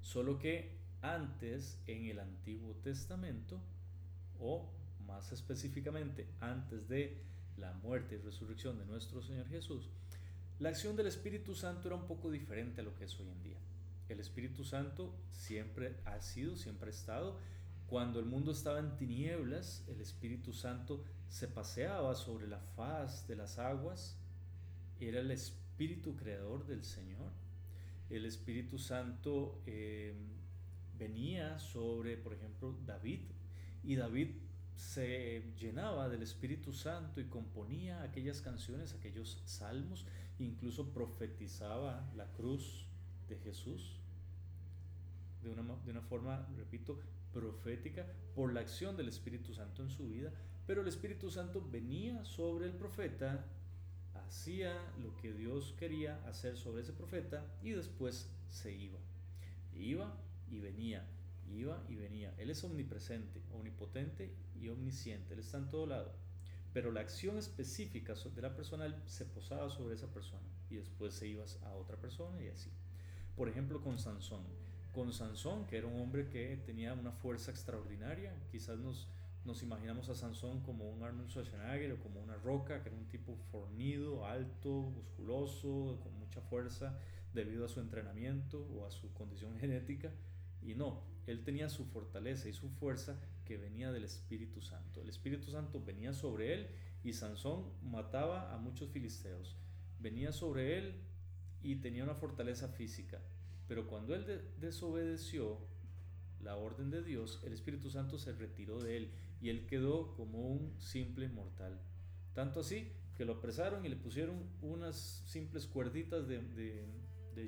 Solo 0.00 0.38
que 0.38 0.78
antes 1.02 1.78
en 1.86 2.06
el 2.06 2.18
Antiguo 2.18 2.74
Testamento, 2.76 3.60
o 4.38 4.70
más 5.06 5.32
específicamente 5.32 6.26
antes 6.40 6.88
de 6.88 7.22
la 7.56 7.72
muerte 7.74 8.14
y 8.14 8.18
resurrección 8.18 8.78
de 8.78 8.86
nuestro 8.86 9.22
Señor 9.22 9.46
Jesús, 9.48 9.90
la 10.58 10.70
acción 10.70 10.96
del 10.96 11.06
Espíritu 11.06 11.54
Santo 11.54 11.88
era 11.88 11.96
un 11.96 12.06
poco 12.06 12.30
diferente 12.30 12.80
a 12.80 12.84
lo 12.84 12.94
que 12.94 13.04
es 13.04 13.18
hoy 13.18 13.28
en 13.28 13.42
día. 13.42 13.58
El 14.10 14.20
Espíritu 14.20 14.64
Santo 14.64 15.14
siempre 15.30 15.96
ha 16.04 16.20
sido, 16.20 16.56
siempre 16.56 16.88
ha 16.88 16.92
estado. 16.92 17.38
Cuando 17.90 18.20
el 18.20 18.26
mundo 18.26 18.52
estaba 18.52 18.78
en 18.78 18.96
tinieblas, 18.96 19.84
el 19.88 20.00
Espíritu 20.00 20.52
Santo 20.52 21.02
se 21.28 21.48
paseaba 21.48 22.14
sobre 22.14 22.46
la 22.46 22.60
faz 22.60 23.26
de 23.26 23.34
las 23.34 23.58
aguas. 23.58 24.16
Era 25.00 25.18
el 25.18 25.32
Espíritu 25.32 26.14
creador 26.14 26.68
del 26.68 26.84
Señor. 26.84 27.32
El 28.08 28.26
Espíritu 28.26 28.78
Santo 28.78 29.60
eh, 29.66 30.14
venía 30.96 31.58
sobre, 31.58 32.16
por 32.16 32.32
ejemplo, 32.32 32.78
David. 32.86 33.22
Y 33.82 33.96
David 33.96 34.36
se 34.76 35.52
llenaba 35.58 36.08
del 36.08 36.22
Espíritu 36.22 36.72
Santo 36.72 37.20
y 37.20 37.24
componía 37.24 38.04
aquellas 38.04 38.40
canciones, 38.40 38.94
aquellos 38.94 39.42
salmos, 39.46 40.06
incluso 40.38 40.92
profetizaba 40.92 42.08
la 42.14 42.30
cruz 42.34 42.86
de 43.28 43.36
Jesús 43.38 43.96
de 45.42 45.50
una, 45.50 45.62
de 45.84 45.90
una 45.90 46.02
forma, 46.02 46.46
repito, 46.56 47.00
profética 47.32 48.06
por 48.34 48.52
la 48.52 48.60
acción 48.60 48.96
del 48.96 49.08
Espíritu 49.08 49.54
Santo 49.54 49.82
en 49.82 49.90
su 49.90 50.08
vida, 50.08 50.32
pero 50.66 50.82
el 50.82 50.88
Espíritu 50.88 51.30
Santo 51.30 51.66
venía 51.70 52.24
sobre 52.24 52.66
el 52.66 52.72
profeta, 52.72 53.44
hacía 54.14 54.74
lo 55.02 55.16
que 55.16 55.32
Dios 55.32 55.74
quería 55.78 56.16
hacer 56.28 56.56
sobre 56.56 56.82
ese 56.82 56.92
profeta 56.92 57.44
y 57.62 57.70
después 57.70 58.30
se 58.48 58.72
iba. 58.72 58.98
Iba 59.74 60.16
y 60.50 60.60
venía 60.60 61.06
Iba 61.56 61.82
y 61.88 61.96
venía. 61.96 62.32
Él 62.38 62.50
es 62.50 62.62
omnipresente, 62.64 63.42
omnipotente 63.52 64.32
y 64.60 64.68
omnisciente. 64.68 65.34
Él 65.34 65.40
está 65.40 65.58
en 65.58 65.70
todo 65.70 65.86
lado. 65.86 66.14
Pero 66.72 66.92
la 66.92 67.00
acción 67.00 67.38
específica 67.38 68.14
de 68.14 68.42
la 68.42 68.54
persona 68.54 69.02
se 69.06 69.24
posaba 69.24 69.68
sobre 69.70 69.96
esa 69.96 70.12
persona 70.12 70.46
y 70.68 70.76
después 70.76 71.14
se 71.14 71.26
iba 71.26 71.44
a 71.64 71.74
otra 71.74 71.96
persona 71.96 72.40
y 72.42 72.48
así. 72.48 72.70
Por 73.34 73.48
ejemplo, 73.48 73.80
con 73.80 73.98
Sansón. 73.98 74.44
Con 74.92 75.12
Sansón, 75.12 75.66
que 75.66 75.76
era 75.76 75.86
un 75.86 76.00
hombre 76.00 76.28
que 76.28 76.56
tenía 76.66 76.94
una 76.94 77.12
fuerza 77.12 77.50
extraordinaria, 77.50 78.34
quizás 78.50 78.78
nos, 78.78 79.08
imaginamos 79.62 80.08
a 80.08 80.14
Sansón 80.14 80.62
como 80.62 80.90
un 80.90 81.02
Arnold 81.02 81.30
Schwarzenegger 81.30 81.92
o 81.92 82.00
como 82.00 82.20
una 82.20 82.36
roca, 82.36 82.82
que 82.82 82.88
era 82.88 82.98
un 82.98 83.06
tipo 83.06 83.36
fornido, 83.52 84.26
alto, 84.26 84.70
musculoso, 84.70 86.00
con 86.02 86.18
mucha 86.18 86.40
fuerza 86.40 86.98
debido 87.32 87.64
a 87.64 87.68
su 87.68 87.80
entrenamiento 87.80 88.66
o 88.74 88.84
a 88.84 88.90
su 88.90 89.12
condición 89.12 89.56
genética. 89.60 90.12
Y 90.62 90.74
no, 90.74 91.02
él 91.26 91.44
tenía 91.44 91.68
su 91.68 91.84
fortaleza 91.86 92.48
y 92.48 92.52
su 92.52 92.68
fuerza 92.68 93.18
que 93.44 93.56
venía 93.56 93.92
del 93.92 94.04
Espíritu 94.04 94.60
Santo. 94.60 95.00
El 95.00 95.08
Espíritu 95.08 95.50
Santo 95.50 95.82
venía 95.82 96.12
sobre 96.12 96.54
él 96.54 96.68
y 97.02 97.12
Sansón 97.12 97.64
mataba 97.82 98.52
a 98.52 98.58
muchos 98.58 98.90
filisteos. 98.90 99.56
Venía 99.98 100.32
sobre 100.32 100.78
él 100.78 100.94
y 101.62 101.76
tenía 101.76 102.04
una 102.04 102.14
fortaleza 102.14 102.68
física. 102.68 103.20
Pero 103.70 103.86
cuando 103.86 104.16
él 104.16 104.26
desobedeció 104.60 105.56
la 106.40 106.56
orden 106.56 106.90
de 106.90 107.04
Dios, 107.04 107.40
el 107.44 107.52
Espíritu 107.52 107.88
Santo 107.88 108.18
se 108.18 108.32
retiró 108.32 108.80
de 108.80 108.96
él 108.96 109.12
y 109.40 109.48
él 109.48 109.64
quedó 109.68 110.12
como 110.16 110.40
un 110.40 110.74
simple 110.80 111.28
mortal. 111.28 111.80
Tanto 112.34 112.58
así 112.58 112.90
que 113.16 113.24
lo 113.24 113.34
apresaron 113.34 113.86
y 113.86 113.88
le 113.88 113.94
pusieron 113.94 114.42
unas 114.60 115.22
simples 115.24 115.68
cuerditas 115.68 116.26
de, 116.26 116.84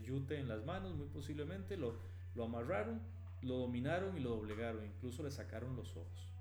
yute 0.04 0.38
en 0.38 0.46
las 0.46 0.64
manos, 0.64 0.94
muy 0.94 1.08
posiblemente, 1.08 1.76
lo, 1.76 1.98
lo 2.36 2.44
amarraron, 2.44 3.00
lo 3.40 3.56
dominaron 3.56 4.16
y 4.16 4.20
lo 4.20 4.30
doblegaron, 4.30 4.86
incluso 4.86 5.24
le 5.24 5.32
sacaron 5.32 5.74
los 5.74 5.96
ojos. 5.96 6.32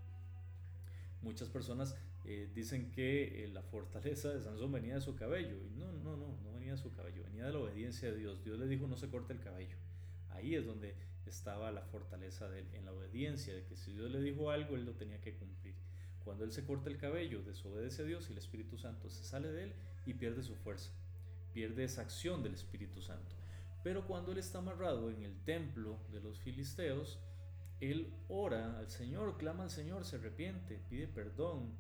Muchas 1.22 1.50
personas 1.50 1.96
eh, 2.26 2.50
dicen 2.54 2.92
que 2.92 3.44
eh, 3.44 3.48
la 3.48 3.62
fortaleza 3.62 4.30
de 4.30 4.42
Sansón 4.42 4.72
venía 4.72 4.96
de 4.96 5.02
su 5.02 5.16
cabello. 5.16 5.58
Y 5.64 5.70
no, 5.78 5.92
no, 5.92 6.18
no, 6.18 6.38
no 6.44 6.54
venía 6.54 6.72
de 6.72 6.78
su 6.78 6.92
cabello, 6.92 7.24
venía 7.24 7.46
de 7.46 7.54
la 7.54 7.60
obediencia 7.60 8.12
de 8.12 8.18
Dios. 8.18 8.44
Dios 8.44 8.60
le 8.60 8.68
dijo 8.68 8.88
no 8.88 8.98
se 8.98 9.10
corte 9.10 9.34
el 9.34 9.40
cabello. 9.40 9.78
Ahí 10.30 10.56
es 10.56 10.66
donde 10.66 10.96
estaba 11.26 11.72
la 11.72 11.82
fortaleza 11.82 12.50
de 12.50 12.60
él, 12.60 12.68
en 12.74 12.86
la 12.86 12.94
obediencia, 12.94 13.54
de 13.54 13.64
que 13.66 13.76
si 13.76 13.94
Dios 13.94 14.12
le 14.12 14.22
dijo 14.22 14.52
algo, 14.52 14.76
él 14.76 14.86
lo 14.86 14.94
tenía 14.94 15.22
que 15.22 15.36
cumplir. 15.36 15.76
Cuando 16.24 16.44
él 16.44 16.52
se 16.52 16.66
corta 16.66 16.90
el 16.90 16.98
cabello, 16.98 17.42
desobedece 17.42 18.04
a 18.04 18.06
Dios 18.06 18.30
y 18.30 18.34
el 18.34 18.38
Espíritu 18.38 18.78
Santo 18.78 19.10
se 19.10 19.24
sale 19.24 19.52
de 19.52 19.64
él 19.64 19.74
y 20.06 20.14
pierde 20.14 20.44
su 20.44 20.56
fuerza, 20.56 20.92
pierde 21.54 21.84
esa 21.84 22.02
acción 22.02 22.44
del 22.44 22.54
Espíritu 22.54 23.02
Santo. 23.02 23.36
Pero 23.84 24.06
cuando 24.06 24.32
él 24.32 24.38
está 24.38 24.60
amarrado 24.60 25.10
en 25.10 25.24
el 25.24 25.40
templo 25.44 25.98
de 26.12 26.22
los 26.22 26.40
filisteos, 26.40 27.20
él 27.82 28.14
ora 28.30 28.78
al 28.78 28.90
Señor, 28.90 29.38
clama 29.38 29.64
al 29.64 29.72
Señor, 29.72 30.06
se 30.06 30.18
arrepiente, 30.18 30.80
pide 30.90 31.08
perdón 31.08 31.74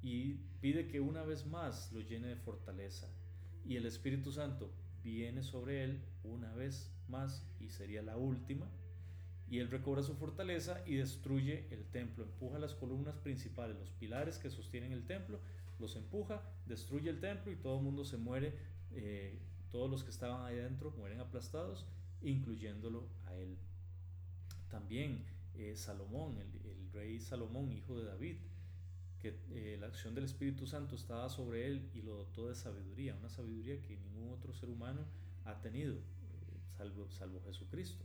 y 0.00 0.34
pide 0.60 0.86
que 0.86 1.00
una 1.00 1.24
vez 1.24 1.46
más 1.46 1.92
lo 1.92 2.00
llene 2.00 2.28
de 2.28 2.36
fortaleza. 2.36 3.08
Y 3.64 3.76
el 3.76 3.84
Espíritu 3.84 4.32
Santo 4.32 4.70
viene 5.02 5.42
sobre 5.42 5.84
él 5.84 6.00
una 6.22 6.54
vez 6.54 6.92
más 7.08 7.44
y 7.60 7.70
sería 7.70 8.02
la 8.02 8.16
última. 8.16 8.70
Y 9.50 9.58
él 9.58 9.70
recobra 9.70 10.02
su 10.02 10.14
fortaleza 10.14 10.82
y 10.86 10.96
destruye 10.96 11.66
el 11.70 11.86
templo, 11.86 12.24
empuja 12.24 12.58
las 12.58 12.74
columnas 12.74 13.16
principales, 13.16 13.78
los 13.78 13.90
pilares 13.90 14.38
que 14.38 14.50
sostienen 14.50 14.92
el 14.92 15.06
templo, 15.06 15.40
los 15.78 15.96
empuja, 15.96 16.42
destruye 16.66 17.10
el 17.10 17.20
templo 17.20 17.50
y 17.50 17.56
todo 17.56 17.78
el 17.78 17.84
mundo 17.84 18.04
se 18.04 18.18
muere 18.18 18.54
eh, 18.92 19.38
todos 19.70 19.90
los 19.90 20.04
que 20.04 20.10
estaban 20.10 20.44
ahí 20.44 20.58
adentro 20.58 20.92
mueren 20.92 21.20
aplastados, 21.20 21.86
incluyéndolo 22.22 23.08
a 23.26 23.34
él. 23.34 23.58
También 24.70 25.24
eh, 25.58 25.76
Salomón, 25.76 26.38
el, 26.38 26.92
rey 26.92 27.20
Salomón, 27.20 27.72
hijo 27.72 27.98
de 27.98 28.04
David, 28.04 28.36
que 29.18 29.40
eh, 29.50 29.76
la 29.78 29.88
acción 29.88 30.14
del 30.14 30.24
Espíritu 30.24 30.66
Santo 30.66 30.94
estaba 30.94 31.28
sobre 31.28 31.66
él 31.66 31.90
y 31.92 32.02
lo 32.02 32.14
dotó 32.14 32.48
de 32.48 32.54
sabiduría, 32.54 33.16
una 33.16 33.28
sabiduría 33.28 33.82
que 33.82 33.96
ningún 33.96 34.32
otro 34.32 34.54
ser 34.54 34.70
humano 34.70 35.04
ha 35.44 35.60
tenido, 35.60 35.96
eh, 35.96 36.60
salvo, 36.76 37.10
salvo 37.10 37.42
Jesucristo, 37.44 38.04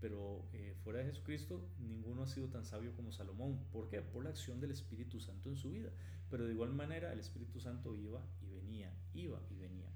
Pero 0.00 0.44
fuera 0.84 1.00
de 1.00 1.06
Jesucristo, 1.06 1.66
ninguno 1.78 2.22
ha 2.22 2.26
sido 2.26 2.48
tan 2.48 2.64
sabio 2.64 2.94
como 2.94 3.12
Salomón. 3.12 3.64
¿Por 3.72 3.88
qué? 3.88 4.00
Por 4.02 4.24
la 4.24 4.30
acción 4.30 4.60
del 4.60 4.70
Espíritu 4.70 5.20
Santo 5.20 5.48
en 5.48 5.56
su 5.56 5.70
vida. 5.70 5.90
Pero 6.30 6.46
de 6.46 6.52
igual 6.52 6.72
manera, 6.72 7.12
el 7.12 7.20
Espíritu 7.20 7.60
Santo 7.60 7.96
iba 7.96 8.22
y 8.40 8.50
venía, 8.50 8.94
iba 9.14 9.40
y 9.50 9.56
venía. 9.56 9.90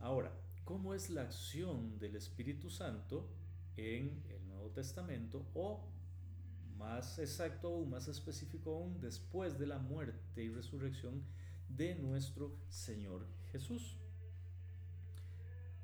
Ahora, 0.00 0.32
¿cómo 0.64 0.94
es 0.94 1.10
la 1.10 1.22
acción 1.22 1.98
del 1.98 2.16
Espíritu 2.16 2.70
Santo 2.70 3.28
en 3.76 4.22
el 4.28 4.46
Nuevo 4.46 4.70
Testamento 4.70 5.46
o 5.54 5.93
más 6.78 7.18
exacto 7.18 7.70
o 7.70 7.84
más 7.84 8.08
específico 8.08 8.76
aún 8.76 9.00
después 9.00 9.58
de 9.58 9.66
la 9.66 9.78
muerte 9.78 10.42
y 10.42 10.48
resurrección 10.48 11.22
de 11.68 11.94
nuestro 11.94 12.56
Señor 12.68 13.26
Jesús? 13.52 13.96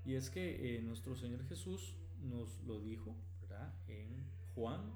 Y 0.05 0.15
es 0.15 0.31
que 0.31 0.77
eh, 0.77 0.83
nuestro 0.83 1.15
Señor 1.17 1.47
Jesús 1.47 1.95
nos 2.23 2.63
lo 2.65 2.81
dijo 2.81 3.17
en 3.89 4.25
Juan, 4.55 4.93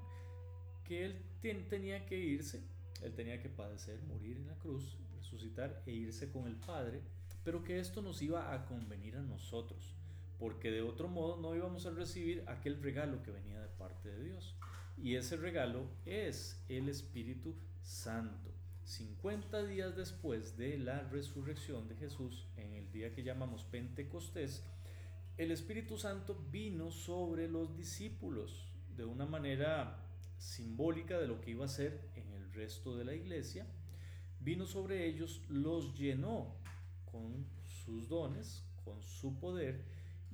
que 0.85 1.05
Él 1.05 1.67
tenía 1.67 2.05
que 2.05 2.17
irse, 2.17 2.63
Él 3.01 3.13
tenía 3.13 3.41
que 3.41 3.49
padecer, 3.49 4.01
morir 4.03 4.37
en 4.37 4.47
la 4.47 4.55
cruz, 4.55 4.97
resucitar 5.17 5.83
e 5.85 5.91
irse 5.91 6.31
con 6.31 6.47
el 6.47 6.55
Padre 6.55 7.01
pero 7.45 7.63
que 7.63 7.79
esto 7.79 8.01
nos 8.01 8.23
iba 8.23 8.53
a 8.53 8.65
convenir 8.65 9.15
a 9.15 9.21
nosotros, 9.21 9.93
porque 10.39 10.71
de 10.71 10.81
otro 10.81 11.07
modo 11.07 11.37
no 11.37 11.55
íbamos 11.55 11.85
a 11.85 11.91
recibir 11.91 12.43
aquel 12.47 12.81
regalo 12.81 13.21
que 13.21 13.29
venía 13.29 13.61
de 13.61 13.67
parte 13.67 14.09
de 14.09 14.23
Dios. 14.23 14.57
Y 14.97 15.15
ese 15.15 15.35
regalo 15.37 15.87
es 16.05 16.63
el 16.69 16.89
Espíritu 16.89 17.55
Santo. 17.81 18.51
50 18.85 19.65
días 19.65 19.95
después 19.95 20.57
de 20.57 20.77
la 20.77 21.01
resurrección 21.09 21.87
de 21.87 21.95
Jesús, 21.95 22.47
en 22.55 22.73
el 22.73 22.91
día 22.91 23.13
que 23.13 23.23
llamamos 23.23 23.63
Pentecostés, 23.63 24.63
el 25.37 25.51
Espíritu 25.51 25.97
Santo 25.97 26.45
vino 26.49 26.91
sobre 26.91 27.49
los 27.49 27.75
discípulos 27.75 28.71
de 28.95 29.03
una 29.03 29.25
manera 29.25 29.99
simbólica 30.37 31.19
de 31.19 31.27
lo 31.27 31.41
que 31.41 31.51
iba 31.51 31.65
a 31.65 31.69
ser 31.69 32.09
en 32.15 32.31
el 32.33 32.53
resto 32.53 32.95
de 32.95 33.03
la 33.05 33.13
iglesia. 33.13 33.67
Vino 34.39 34.65
sobre 34.65 35.07
ellos, 35.07 35.41
los 35.49 35.97
llenó 35.97 36.55
con 37.11 37.45
sus 37.65 38.07
dones, 38.07 38.63
con 38.83 39.01
su 39.01 39.39
poder, 39.39 39.83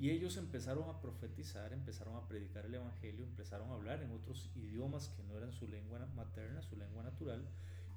y 0.02 0.10
ellos 0.10 0.36
empezaron 0.38 0.90
a 0.90 1.00
profetizar, 1.00 1.72
empezaron 1.74 2.16
a 2.16 2.28
predicar 2.28 2.66
el 2.66 2.74
Evangelio, 2.74 3.24
empezaron 3.24 3.70
a 3.70 3.76
hablar 3.76 4.02
en 4.02 4.10
otros 4.10 4.50
idiomas 4.56 5.10
que 5.10 5.22
no 5.22 5.38
eran 5.38 5.52
su 5.52 5.68
lengua 5.68 6.04
materna, 6.16 6.64
su 6.64 6.76
lengua 6.76 7.04
natural, 7.04 7.48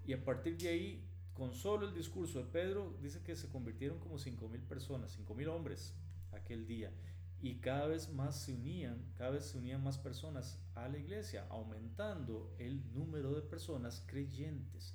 y 0.07 0.13
a 0.13 0.23
partir 0.23 0.59
de 0.59 0.69
ahí, 0.69 1.09
con 1.33 1.55
solo 1.55 1.89
el 1.89 1.95
discurso 1.95 2.41
de 2.41 2.45
Pedro, 2.45 2.95
dice 3.01 3.23
que 3.23 3.35
se 3.35 3.49
convirtieron 3.49 3.99
como 4.01 4.19
5.000 4.19 4.61
personas, 4.69 5.19
5.000 5.19 5.49
hombres 5.49 5.95
aquel 6.33 6.67
día, 6.67 6.93
y 7.41 7.55
cada 7.55 7.87
vez 7.87 8.13
más 8.13 8.39
se 8.39 8.53
unían, 8.53 9.03
cada 9.17 9.31
vez 9.31 9.47
se 9.47 9.57
unían 9.57 9.83
más 9.83 9.97
personas 9.97 10.61
a 10.75 10.87
la 10.89 10.99
iglesia, 10.99 11.47
aumentando 11.49 12.55
el 12.59 12.83
número 12.93 13.33
de 13.33 13.41
personas 13.41 14.05
creyentes. 14.07 14.95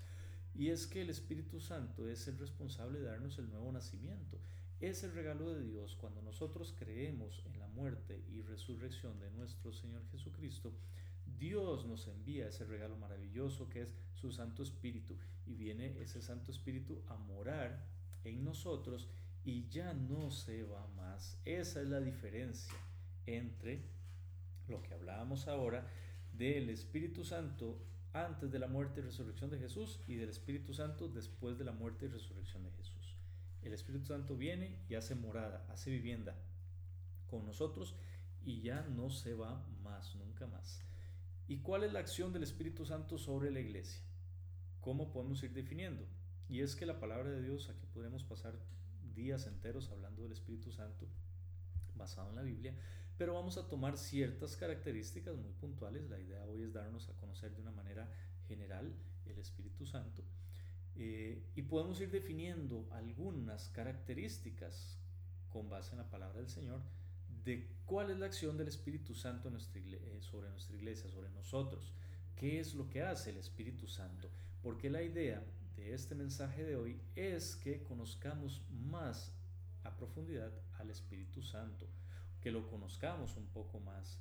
Y 0.54 0.70
es 0.70 0.86
que 0.86 1.02
el 1.02 1.10
Espíritu 1.10 1.60
Santo 1.60 2.08
es 2.08 2.28
el 2.28 2.38
responsable 2.38 3.00
de 3.00 3.06
darnos 3.06 3.40
el 3.40 3.50
nuevo 3.50 3.72
nacimiento. 3.72 4.38
Es 4.82 5.04
el 5.04 5.12
regalo 5.12 5.54
de 5.54 5.62
Dios 5.62 5.98
cuando 6.00 6.22
nosotros 6.22 6.74
creemos 6.80 7.44
en 7.46 7.60
la 7.60 7.68
muerte 7.68 8.24
y 8.30 8.42
resurrección 8.42 9.20
de 9.20 9.30
nuestro 9.32 9.74
Señor 9.74 10.08
Jesucristo. 10.10 10.72
Dios 11.38 11.86
nos 11.86 12.08
envía 12.08 12.48
ese 12.48 12.64
regalo 12.64 12.96
maravilloso 12.96 13.68
que 13.68 13.82
es 13.82 13.94
su 14.14 14.32
Santo 14.32 14.64
Espíritu 14.64 15.18
y 15.46 15.56
viene 15.56 16.02
ese 16.02 16.22
Santo 16.22 16.52
Espíritu 16.52 17.04
a 17.10 17.18
morar 17.18 17.86
en 18.24 18.46
nosotros 18.46 19.10
y 19.44 19.68
ya 19.68 19.94
no 19.94 20.32
se 20.32 20.64
va 20.64 20.88
más. 20.96 21.38
Esa 21.44 21.82
es 21.82 21.90
la 21.90 22.00
diferencia 22.00 22.74
entre 23.26 23.84
lo 24.70 24.82
que 24.82 24.94
hablábamos 24.94 25.50
ahora 25.50 25.86
del 26.32 26.70
Espíritu 26.70 27.26
Santo 27.26 27.86
antes 28.14 28.50
de 28.50 28.60
la 28.60 28.68
muerte 28.68 29.02
y 29.02 29.04
resurrección 29.04 29.50
de 29.50 29.60
Jesús 29.60 30.00
y 30.08 30.16
del 30.16 30.30
Espíritu 30.30 30.74
Santo 30.74 31.10
después 31.10 31.58
de 31.58 31.66
la 31.66 31.74
muerte 31.74 32.06
y 32.06 32.08
resurrección 32.08 32.64
de 32.64 32.72
Jesús. 32.72 32.79
El 33.62 33.74
Espíritu 33.74 34.06
Santo 34.06 34.38
viene 34.38 34.80
y 34.88 34.96
hace 34.96 35.16
morada, 35.16 35.66
hace 35.70 35.92
vivienda 35.92 36.36
con 37.28 37.46
nosotros 37.46 37.96
y 38.42 38.62
ya 38.62 38.84
no 38.84 39.10
se 39.10 39.34
va 39.34 39.66
más, 39.84 40.16
nunca 40.16 40.48
más. 40.48 40.82
¿Y 41.48 41.58
cuál 41.58 41.84
es 41.84 41.92
la 41.92 42.00
acción 42.00 42.32
del 42.32 42.44
Espíritu 42.44 42.86
Santo 42.86 43.18
sobre 43.18 43.52
la 43.52 43.60
iglesia? 43.60 44.02
¿Cómo 44.82 45.12
podemos 45.12 45.44
ir 45.44 45.52
definiendo? 45.54 46.06
Y 46.48 46.62
es 46.62 46.76
que 46.76 46.86
la 46.86 47.00
palabra 47.00 47.30
de 47.30 47.42
Dios, 47.42 47.70
aquí 47.70 47.86
podemos 47.88 48.24
pasar 48.24 48.58
días 49.14 49.46
enteros 49.48 49.90
hablando 49.90 50.24
del 50.24 50.32
Espíritu 50.32 50.72
Santo 50.72 51.08
basado 51.96 52.30
en 52.30 52.36
la 52.38 52.44
Biblia, 52.44 52.76
pero 53.18 53.34
vamos 53.34 53.58
a 53.58 53.68
tomar 53.68 53.98
ciertas 53.98 54.56
características 54.56 55.36
muy 55.36 55.52
puntuales. 55.52 56.10
La 56.10 56.20
idea 56.20 56.46
hoy 56.46 56.62
es 56.62 56.74
darnos 56.74 57.10
a 57.10 57.14
conocer 57.18 57.54
de 57.54 57.62
una 57.62 57.72
manera 57.72 58.10
general 58.48 58.96
el 59.26 59.38
Espíritu 59.38 59.86
Santo 59.86 60.24
eh, 61.02 61.42
y 61.56 61.62
podemos 61.62 62.02
ir 62.02 62.12
definiendo 62.12 62.86
algunas 62.92 63.70
características 63.70 65.00
con 65.50 65.70
base 65.70 65.94
en 65.94 66.00
la 66.00 66.10
palabra 66.10 66.40
del 66.40 66.50
Señor 66.50 66.82
de 67.46 67.70
cuál 67.86 68.12
es 68.12 68.20
la 68.20 68.26
acción 68.26 68.58
del 68.58 68.68
Espíritu 68.68 69.16
Santo 69.16 69.50
eh, 69.50 70.18
sobre 70.20 70.50
nuestra 70.50 70.76
iglesia, 70.76 71.10
sobre 71.10 71.30
nosotros. 71.30 71.94
¿Qué 72.36 72.60
es 72.60 72.76
lo 72.76 72.90
que 72.90 73.02
hace 73.02 73.30
el 73.30 73.38
Espíritu 73.38 73.88
Santo? 73.88 74.30
Porque 74.62 74.90
la 74.90 75.02
idea 75.02 75.42
de 75.78 75.94
este 75.94 76.16
mensaje 76.16 76.66
de 76.66 76.76
hoy 76.76 77.00
es 77.16 77.56
que 77.56 77.82
conozcamos 77.84 78.62
más 78.70 79.32
a 79.86 79.96
profundidad 79.96 80.52
al 80.80 80.90
Espíritu 80.90 81.42
Santo, 81.42 81.88
que 82.42 82.52
lo 82.52 82.68
conozcamos 82.68 83.38
un 83.38 83.48
poco 83.48 83.80
más, 83.80 84.20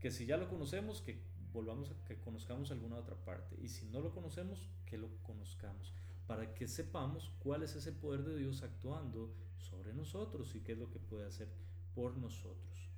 que 0.00 0.10
si 0.10 0.26
ya 0.26 0.36
lo 0.36 0.48
conocemos, 0.48 1.02
que 1.02 1.20
volvamos 1.52 1.92
a 1.92 2.04
que 2.04 2.18
conozcamos 2.18 2.72
alguna 2.72 2.96
otra 2.96 3.14
parte, 3.14 3.56
y 3.62 3.68
si 3.68 3.86
no 3.86 4.00
lo 4.00 4.12
conocemos, 4.12 4.68
que 4.84 4.98
lo 4.98 5.08
conozcamos, 5.22 5.94
para 6.26 6.54
que 6.54 6.68
sepamos 6.68 7.32
cuál 7.38 7.62
es 7.62 7.76
ese 7.76 7.92
poder 7.92 8.24
de 8.24 8.36
Dios 8.36 8.62
actuando 8.62 9.32
sobre 9.58 9.92
nosotros 9.92 10.54
y 10.54 10.60
qué 10.60 10.72
es 10.72 10.78
lo 10.78 10.90
que 10.90 10.98
puede 10.98 11.26
hacer 11.26 11.48
por 11.94 12.16
nosotros. 12.16 12.90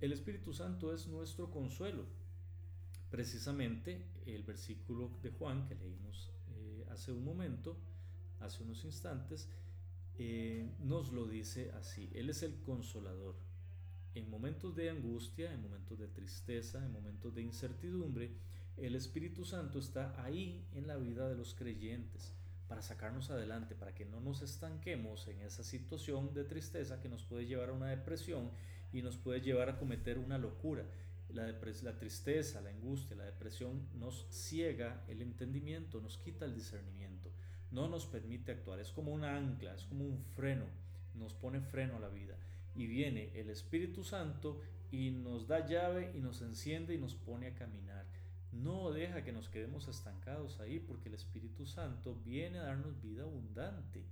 El 0.00 0.12
Espíritu 0.12 0.52
Santo 0.52 0.94
es 0.94 1.06
nuestro 1.08 1.50
consuelo. 1.50 2.06
Precisamente 3.10 4.06
el 4.24 4.44
versículo 4.44 5.10
de 5.22 5.30
Juan 5.30 5.66
que 5.66 5.74
leímos 5.74 6.32
eh, 6.54 6.86
hace 6.90 7.12
un 7.12 7.24
momento, 7.24 7.76
hace 8.38 8.62
unos 8.62 8.84
instantes, 8.84 9.50
eh, 10.16 10.70
nos 10.80 11.12
lo 11.12 11.26
dice 11.26 11.72
así. 11.72 12.10
Él 12.14 12.30
es 12.30 12.42
el 12.42 12.60
consolador. 12.62 13.36
En 14.14 14.30
momentos 14.30 14.74
de 14.74 14.90
angustia, 14.90 15.52
en 15.52 15.62
momentos 15.62 15.98
de 15.98 16.08
tristeza, 16.08 16.84
en 16.84 16.92
momentos 16.92 17.34
de 17.34 17.42
incertidumbre, 17.42 18.32
el 18.80 18.94
Espíritu 18.94 19.44
Santo 19.44 19.78
está 19.78 20.14
ahí 20.24 20.64
en 20.74 20.86
la 20.86 20.96
vida 20.96 21.28
de 21.28 21.34
los 21.34 21.54
creyentes 21.54 22.34
para 22.66 22.80
sacarnos 22.80 23.30
adelante, 23.30 23.74
para 23.74 23.94
que 23.94 24.06
no 24.06 24.20
nos 24.20 24.40
estanquemos 24.42 25.28
en 25.28 25.40
esa 25.40 25.62
situación 25.62 26.32
de 26.32 26.44
tristeza 26.44 27.00
que 27.00 27.08
nos 27.08 27.24
puede 27.24 27.46
llevar 27.46 27.70
a 27.70 27.74
una 27.74 27.88
depresión 27.88 28.50
y 28.92 29.02
nos 29.02 29.18
puede 29.18 29.42
llevar 29.42 29.68
a 29.68 29.78
cometer 29.78 30.18
una 30.18 30.38
locura. 30.38 30.86
La, 31.28 31.60
tristeza, 31.98 32.60
la 32.60 32.70
angustia, 32.70 33.16
la 33.16 33.24
depresión 33.24 33.86
nos 33.98 34.26
ciega 34.30 35.04
el 35.08 35.20
entendimiento, 35.20 36.00
nos 36.00 36.16
quita 36.18 36.44
el 36.44 36.54
discernimiento, 36.54 37.30
no 37.70 37.86
nos 37.88 38.06
permite 38.06 38.50
actuar. 38.52 38.80
Es 38.80 38.92
como 38.92 39.12
una 39.12 39.36
ancla, 39.36 39.74
es 39.74 39.84
como 39.84 40.04
un 40.04 40.24
freno, 40.34 40.64
nos 41.14 41.34
pone 41.34 41.60
freno 41.60 41.96
a 41.96 42.00
la 42.00 42.08
vida. 42.08 42.36
Y 42.74 42.86
viene 42.86 43.30
el 43.38 43.50
Espíritu 43.50 44.04
Santo 44.04 44.60
y 44.90 45.10
nos 45.10 45.46
da 45.46 45.66
llave 45.66 46.12
y 46.16 46.20
nos 46.20 46.40
enciende 46.40 46.94
y 46.94 46.98
nos 46.98 47.14
pone 47.14 47.48
a 47.48 47.54
caminar 47.54 48.06
no 48.52 48.90
deja 48.90 49.22
que 49.22 49.32
nos 49.32 49.48
quedemos 49.48 49.88
estancados 49.88 50.60
ahí 50.60 50.80
porque 50.80 51.08
el 51.08 51.14
Espíritu 51.14 51.66
Santo 51.66 52.16
viene 52.24 52.58
a 52.58 52.64
darnos 52.64 53.00
vida 53.00 53.22
abundante. 53.22 54.04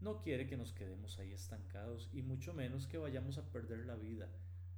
No 0.00 0.22
quiere 0.22 0.46
que 0.46 0.56
nos 0.56 0.72
quedemos 0.72 1.18
ahí 1.18 1.32
estancados 1.32 2.08
y 2.12 2.22
mucho 2.22 2.54
menos 2.54 2.86
que 2.86 2.98
vayamos 2.98 3.36
a 3.38 3.50
perder 3.50 3.86
la 3.86 3.96
vida 3.96 4.28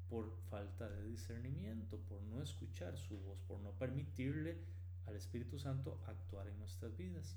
por 0.08 0.36
falta 0.50 0.88
de 0.88 1.06
discernimiento, 1.06 1.98
por 2.08 2.22
no 2.22 2.42
escuchar 2.42 2.98
su 2.98 3.18
voz, 3.18 3.40
por 3.42 3.60
no 3.60 3.72
permitirle 3.72 4.58
al 5.06 5.16
Espíritu 5.16 5.58
Santo 5.58 6.02
actuar 6.06 6.48
en 6.48 6.58
nuestras 6.58 6.96
vidas. 6.96 7.36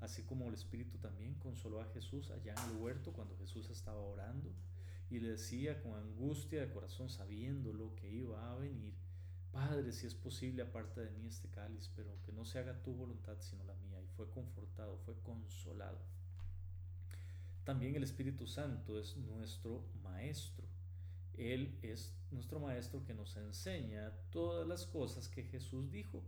Así 0.00 0.22
como 0.22 0.48
el 0.48 0.54
Espíritu 0.54 0.98
también 0.98 1.34
consoló 1.34 1.80
a 1.80 1.86
Jesús 1.92 2.30
allá 2.30 2.54
en 2.54 2.70
el 2.70 2.82
huerto 2.82 3.12
cuando 3.12 3.36
Jesús 3.36 3.70
estaba 3.70 4.00
orando 4.00 4.52
y 5.10 5.20
le 5.20 5.30
decía 5.30 5.82
con 5.82 5.94
angustia 5.94 6.60
de 6.60 6.72
corazón, 6.72 7.08
sabiendo 7.08 7.72
lo 7.72 7.94
que 7.94 8.10
iba 8.10 8.50
a 8.52 8.56
venir, 8.56 8.94
Padre, 9.56 9.90
si 9.90 10.06
es 10.06 10.14
posible, 10.14 10.60
aparte 10.60 11.00
de 11.00 11.10
mí 11.12 11.28
este 11.28 11.48
cáliz, 11.48 11.90
pero 11.96 12.20
que 12.26 12.30
no 12.30 12.44
se 12.44 12.58
haga 12.58 12.82
tu 12.82 12.92
voluntad 12.92 13.38
sino 13.40 13.64
la 13.64 13.72
mía. 13.76 14.02
Y 14.02 14.06
fue 14.08 14.28
confortado, 14.28 14.98
fue 14.98 15.14
consolado. 15.22 15.98
También 17.64 17.96
el 17.96 18.02
Espíritu 18.02 18.46
Santo 18.46 18.98
es 18.98 19.16
nuestro 19.16 19.88
Maestro. 20.02 20.66
Él 21.38 21.78
es 21.80 22.14
nuestro 22.30 22.60
Maestro 22.60 23.02
que 23.06 23.14
nos 23.14 23.34
enseña 23.38 24.12
todas 24.30 24.68
las 24.68 24.84
cosas 24.84 25.26
que 25.26 25.44
Jesús 25.44 25.90
dijo 25.90 26.22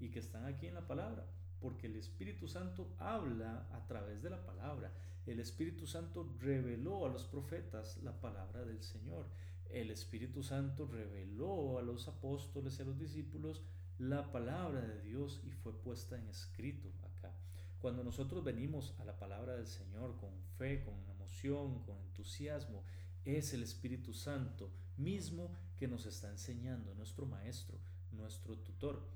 y 0.00 0.10
que 0.10 0.18
están 0.18 0.44
aquí 0.44 0.66
en 0.66 0.74
la 0.74 0.88
palabra, 0.88 1.24
porque 1.60 1.86
el 1.86 1.94
Espíritu 1.94 2.48
Santo 2.48 2.92
habla 2.98 3.68
a 3.70 3.86
través 3.86 4.22
de 4.22 4.30
la 4.30 4.44
palabra. 4.44 4.92
El 5.24 5.38
Espíritu 5.38 5.86
Santo 5.86 6.28
reveló 6.40 7.06
a 7.06 7.10
los 7.10 7.26
profetas 7.26 7.98
la 8.02 8.20
palabra 8.20 8.64
del 8.64 8.82
Señor 8.82 9.28
el 9.72 9.90
Espíritu 9.90 10.42
Santo 10.42 10.86
reveló 10.86 11.78
a 11.78 11.82
los 11.82 12.08
apóstoles 12.08 12.78
y 12.78 12.82
a 12.82 12.84
los 12.84 12.98
discípulos 12.98 13.62
la 13.98 14.32
palabra 14.32 14.80
de 14.80 15.00
Dios 15.02 15.40
y 15.44 15.50
fue 15.50 15.72
puesta 15.78 16.18
en 16.18 16.28
escrito 16.28 16.92
acá. 17.02 17.36
Cuando 17.80 18.02
nosotros 18.02 18.44
venimos 18.44 18.94
a 18.98 19.04
la 19.04 19.18
palabra 19.18 19.56
del 19.56 19.66
Señor 19.66 20.16
con 20.16 20.30
fe, 20.58 20.82
con 20.82 20.94
emoción, 21.08 21.82
con 21.84 21.98
entusiasmo, 21.98 22.82
es 23.24 23.52
el 23.52 23.62
Espíritu 23.62 24.12
Santo 24.12 24.72
mismo 24.96 25.56
que 25.78 25.88
nos 25.88 26.06
está 26.06 26.30
enseñando, 26.30 26.94
nuestro 26.94 27.26
Maestro, 27.26 27.78
nuestro 28.12 28.58
tutor. 28.58 29.06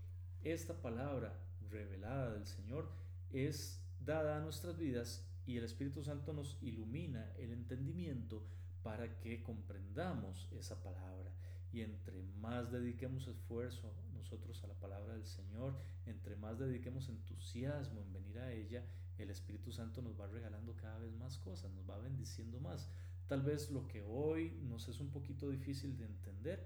Esta 0.43 0.81
palabra 0.81 1.39
revelada 1.71 2.33
del 2.33 2.47
Señor 2.47 2.91
es 3.31 3.83
dada 4.01 4.37
a 4.37 4.41
nuestras 4.41 4.79
vidas 4.79 5.27
y 5.47 5.57
el 5.57 5.65
Espíritu 5.65 6.03
Santo 6.03 6.33
nos 6.33 6.59
ilumina 6.63 7.33
el 7.39 7.53
entendimiento 7.53 8.47
para 8.85 9.19
que 9.19 9.43
comprendamos 9.43 10.49
esa 10.53 10.81
palabra. 10.81 11.33
Y 11.73 11.81
entre 11.81 12.23
más 12.41 12.71
dediquemos 12.71 13.27
esfuerzo 13.27 13.93
nosotros 14.13 14.63
a 14.63 14.69
la 14.69 14.75
palabra 14.75 15.15
del 15.15 15.27
Señor, 15.27 15.77
entre 16.07 16.37
más 16.37 16.59
dediquemos 16.59 17.09
entusiasmo 17.09 18.01
en 18.03 18.13
venir 18.13 18.39
a 18.39 18.53
ella, 18.53 18.85
el 19.19 19.31
Espíritu 19.31 19.73
Santo 19.73 20.03
nos 20.03 20.21
va 20.21 20.29
regalando 20.29 20.77
cada 20.77 20.99
vez 20.99 21.13
más 21.15 21.39
cosas, 21.39 21.73
nos 21.73 21.89
va 21.89 21.99
bendiciendo 21.99 22.61
más. 22.61 22.89
Tal 23.27 23.43
vez 23.43 23.71
lo 23.71 23.89
que 23.89 24.03
hoy 24.03 24.53
nos 24.69 24.87
es 24.89 25.01
un 25.01 25.11
poquito 25.11 25.49
difícil 25.49 25.97
de 25.97 26.05
entender, 26.05 26.65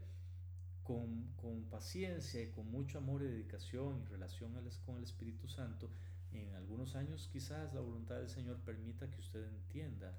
con, 0.82 1.32
con 1.36 1.64
paciencia 1.64 2.42
y 2.42 2.50
con 2.50 2.70
mucho 2.70 2.98
amor 2.98 3.22
y 3.22 3.26
dedicación 3.26 4.00
y 4.00 4.06
relación 4.06 4.54
con 4.84 4.96
el 4.96 5.04
Espíritu 5.04 5.46
Santo, 5.46 5.90
en 6.32 6.54
algunos 6.54 6.96
años 6.96 7.28
quizás 7.30 7.72
la 7.74 7.80
voluntad 7.80 8.16
del 8.16 8.28
Señor 8.28 8.58
permita 8.60 9.10
que 9.10 9.20
usted 9.20 9.46
entienda 9.46 10.18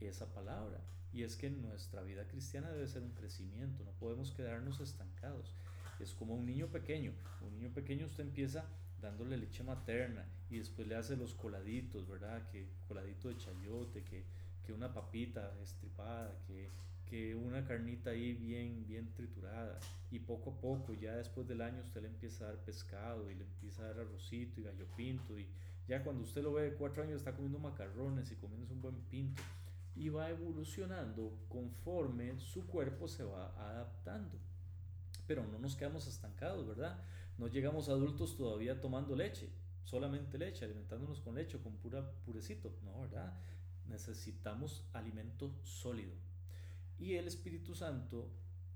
esa 0.00 0.32
palabra. 0.32 0.80
Y 1.12 1.22
es 1.22 1.36
que 1.36 1.50
nuestra 1.50 2.02
vida 2.02 2.28
cristiana 2.28 2.70
debe 2.70 2.86
ser 2.86 3.02
un 3.02 3.14
crecimiento, 3.14 3.82
no 3.84 3.92
podemos 3.92 4.30
quedarnos 4.32 4.80
estancados. 4.80 5.54
Es 5.98 6.14
como 6.14 6.34
un 6.34 6.46
niño 6.46 6.68
pequeño. 6.68 7.12
Un 7.40 7.58
niño 7.58 7.72
pequeño 7.72 8.06
usted 8.06 8.24
empieza 8.24 8.66
dándole 9.00 9.36
leche 9.36 9.62
materna 9.62 10.24
y 10.50 10.58
después 10.58 10.86
le 10.88 10.96
hace 10.96 11.16
los 11.16 11.34
coladitos, 11.34 12.08
¿verdad? 12.08 12.46
Que 12.50 12.68
coladito 12.86 13.28
de 13.28 13.36
chayote, 13.36 14.04
que, 14.04 14.24
que 14.64 14.72
una 14.72 14.92
papita 14.92 15.54
estripada, 15.62 16.36
que, 16.46 16.70
que 17.06 17.34
una 17.34 17.64
carnita 17.64 18.10
ahí 18.10 18.34
bien, 18.34 18.86
bien 18.86 19.12
triturada. 19.14 19.78
Y 20.10 20.20
poco 20.20 20.50
a 20.50 20.60
poco, 20.60 20.94
ya 20.94 21.16
después 21.16 21.46
del 21.46 21.60
año, 21.60 21.82
usted 21.82 22.02
le 22.02 22.08
empieza 22.08 22.44
a 22.44 22.48
dar 22.48 22.64
pescado 22.64 23.30
y 23.30 23.34
le 23.34 23.44
empieza 23.44 23.82
a 23.82 23.86
dar 23.88 24.00
arrocito 24.00 24.60
y 24.60 24.64
gallo 24.64 24.86
pinto. 24.96 25.38
Y 25.38 25.46
ya 25.86 26.02
cuando 26.02 26.22
usted 26.22 26.42
lo 26.42 26.52
ve 26.52 26.70
de 26.70 26.76
cuatro 26.76 27.02
años 27.02 27.16
está 27.16 27.32
comiendo 27.32 27.58
macarrones 27.58 28.30
y 28.32 28.36
comiendo 28.36 28.72
un 28.72 28.82
buen 28.82 28.96
pinto. 29.10 29.42
Y 29.98 30.10
va 30.10 30.30
evolucionando 30.30 31.36
conforme 31.48 32.38
su 32.38 32.66
cuerpo 32.66 33.08
se 33.08 33.24
va 33.24 33.48
adaptando. 33.70 34.38
Pero 35.26 35.44
no 35.46 35.58
nos 35.58 35.74
quedamos 35.74 36.06
estancados, 36.06 36.66
¿verdad? 36.66 37.02
No 37.36 37.48
llegamos 37.48 37.88
adultos 37.88 38.36
todavía 38.36 38.80
tomando 38.80 39.16
leche, 39.16 39.50
solamente 39.84 40.38
leche, 40.38 40.64
alimentándonos 40.64 41.20
con 41.20 41.34
leche, 41.34 41.58
con 41.58 41.76
pura 41.76 42.12
purecito, 42.24 42.78
no, 42.84 43.00
¿verdad? 43.00 43.40
Necesitamos 43.88 44.88
alimento 44.92 45.58
sólido. 45.64 46.14
Y 46.98 47.14
el 47.14 47.26
Espíritu 47.26 47.74
Santo 47.74 48.30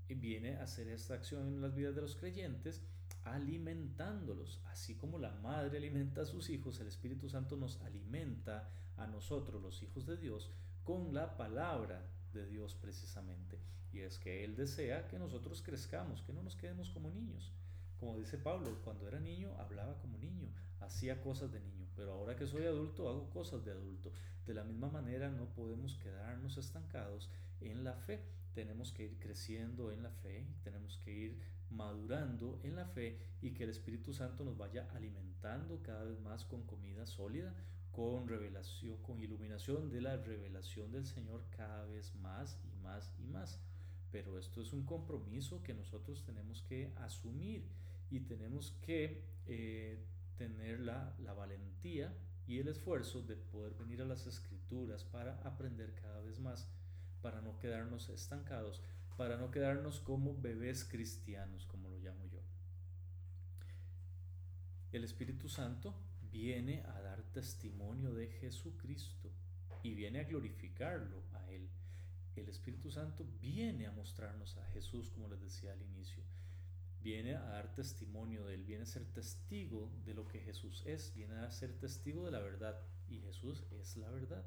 viene 0.09 0.57
a 0.57 0.63
hacer 0.63 0.89
esta 0.89 1.13
acción 1.13 1.47
en 1.47 1.61
las 1.61 1.73
vidas 1.73 1.95
de 1.95 2.01
los 2.01 2.15
creyentes 2.15 2.83
alimentándolos, 3.23 4.61
así 4.65 4.95
como 4.95 5.17
la 5.17 5.31
madre 5.35 5.77
alimenta 5.77 6.21
a 6.21 6.25
sus 6.25 6.49
hijos, 6.49 6.79
el 6.81 6.87
Espíritu 6.87 7.29
Santo 7.29 7.55
nos 7.55 7.79
alimenta 7.81 8.69
a 8.97 9.07
nosotros, 9.07 9.61
los 9.61 9.81
hijos 9.81 10.05
de 10.05 10.17
Dios, 10.17 10.51
con 10.83 11.13
la 11.13 11.37
palabra 11.37 12.05
de 12.33 12.45
Dios 12.45 12.75
precisamente. 12.75 13.59
Y 13.91 13.99
es 13.99 14.17
que 14.17 14.43
Él 14.43 14.55
desea 14.55 15.07
que 15.07 15.19
nosotros 15.19 15.61
crezcamos, 15.61 16.21
que 16.23 16.33
no 16.33 16.41
nos 16.41 16.55
quedemos 16.55 16.89
como 16.89 17.09
niños. 17.09 17.51
Como 17.99 18.17
dice 18.17 18.37
Pablo, 18.37 18.79
cuando 18.83 19.07
era 19.07 19.19
niño 19.19 19.55
hablaba 19.59 19.97
como 19.99 20.17
niño, 20.17 20.49
hacía 20.81 21.21
cosas 21.21 21.51
de 21.51 21.59
niño, 21.59 21.87
pero 21.95 22.11
ahora 22.11 22.35
que 22.35 22.47
soy 22.47 22.65
adulto 22.65 23.07
hago 23.07 23.29
cosas 23.29 23.63
de 23.63 23.71
adulto. 23.71 24.11
De 24.45 24.53
la 24.53 24.63
misma 24.63 24.89
manera 24.89 25.29
no 25.29 25.45
podemos 25.53 25.95
quedarnos 25.95 26.57
estancados 26.57 27.29
en 27.61 27.83
la 27.83 27.93
fe, 27.93 28.19
tenemos 28.53 28.91
que 28.91 29.05
ir 29.05 29.19
creciendo 29.19 29.91
en 29.91 30.03
la 30.03 30.11
fe, 30.11 30.45
tenemos 30.63 30.97
que 30.97 31.11
ir 31.11 31.39
madurando 31.69 32.59
en 32.63 32.75
la 32.75 32.85
fe 32.85 33.17
y 33.41 33.51
que 33.51 33.63
el 33.63 33.69
Espíritu 33.69 34.13
Santo 34.13 34.43
nos 34.43 34.57
vaya 34.57 34.87
alimentando 34.93 35.81
cada 35.81 36.03
vez 36.03 36.19
más 36.19 36.45
con 36.45 36.63
comida 36.63 37.05
sólida, 37.05 37.53
con 37.93 38.27
revelación, 38.27 38.97
con 39.03 39.21
iluminación 39.21 39.89
de 39.89 40.01
la 40.01 40.17
revelación 40.17 40.91
del 40.91 41.05
Señor 41.05 41.45
cada 41.51 41.85
vez 41.85 42.13
más 42.15 42.59
y 42.65 42.75
más 42.81 43.13
y 43.19 43.23
más. 43.27 43.61
Pero 44.11 44.37
esto 44.37 44.61
es 44.61 44.73
un 44.73 44.83
compromiso 44.83 45.63
que 45.63 45.73
nosotros 45.73 46.23
tenemos 46.25 46.63
que 46.63 46.91
asumir 46.97 47.67
y 48.09 48.21
tenemos 48.21 48.71
que 48.81 49.23
eh, 49.45 50.03
tener 50.37 50.79
la, 50.79 51.15
la 51.19 51.33
valentía 51.33 52.15
y 52.47 52.59
el 52.59 52.67
esfuerzo 52.67 53.21
de 53.21 53.35
poder 53.35 53.75
venir 53.75 54.01
a 54.01 54.05
las 54.05 54.25
escrituras 54.25 55.03
para 55.03 55.39
aprender 55.47 55.93
cada 55.93 56.19
vez 56.21 56.39
más, 56.39 56.67
para 57.21 57.41
no 57.41 57.59
quedarnos 57.59 58.09
estancados, 58.09 58.81
para 59.17 59.37
no 59.37 59.51
quedarnos 59.51 59.99
como 59.99 60.35
bebés 60.41 60.83
cristianos, 60.83 61.67
como 61.67 61.89
lo 61.89 61.99
llamo 61.99 62.25
yo. 62.25 62.41
El 64.91 65.03
Espíritu 65.03 65.47
Santo 65.47 65.95
viene 66.33 66.81
a 66.87 66.99
dar 67.01 67.21
testimonio 67.31 68.11
de 68.11 68.27
Jesucristo 68.27 69.31
y 69.83 69.93
viene 69.93 70.19
a 70.19 70.23
glorificarlo 70.23 71.23
a 71.33 71.51
Él. 71.51 71.69
El 72.35 72.49
Espíritu 72.49 72.89
Santo 72.89 73.23
viene 73.39 73.85
a 73.85 73.91
mostrarnos 73.91 74.57
a 74.57 74.65
Jesús, 74.71 75.11
como 75.11 75.29
les 75.29 75.39
decía 75.39 75.73
al 75.73 75.81
inicio. 75.83 76.23
Viene 77.01 77.35
a 77.35 77.43
dar 77.43 77.75
testimonio 77.75 78.45
de 78.45 78.55
Él, 78.55 78.63
viene 78.63 78.83
a 78.83 78.87
ser 78.87 79.05
testigo 79.13 79.91
de 80.05 80.15
lo 80.15 80.27
que 80.27 80.39
Jesús 80.39 80.83
es, 80.87 81.13
viene 81.13 81.35
a 81.35 81.51
ser 81.51 81.77
testigo 81.77 82.25
de 82.25 82.31
la 82.31 82.39
verdad. 82.39 82.81
Y 83.07 83.19
Jesús 83.19 83.63
es 83.71 83.95
la 83.97 84.09
verdad. 84.09 84.43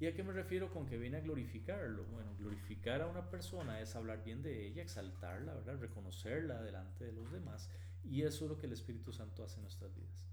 ¿Y 0.00 0.06
a 0.06 0.14
qué 0.14 0.22
me 0.22 0.32
refiero 0.32 0.70
con 0.70 0.86
que 0.86 0.98
viene 0.98 1.16
a 1.16 1.20
glorificarlo? 1.20 2.04
Bueno, 2.04 2.36
glorificar 2.36 3.00
a 3.00 3.06
una 3.06 3.30
persona 3.30 3.80
es 3.80 3.96
hablar 3.96 4.22
bien 4.22 4.42
de 4.42 4.66
ella, 4.66 4.82
exaltarla, 4.82 5.54
¿verdad? 5.54 5.80
reconocerla 5.80 6.62
delante 6.62 7.06
de 7.06 7.12
los 7.12 7.32
demás. 7.32 7.70
Y 8.04 8.22
eso 8.22 8.44
es 8.44 8.50
lo 8.50 8.58
que 8.58 8.66
el 8.66 8.72
Espíritu 8.74 9.12
Santo 9.12 9.42
hace 9.42 9.56
en 9.56 9.62
nuestras 9.62 9.94
vidas. 9.94 10.28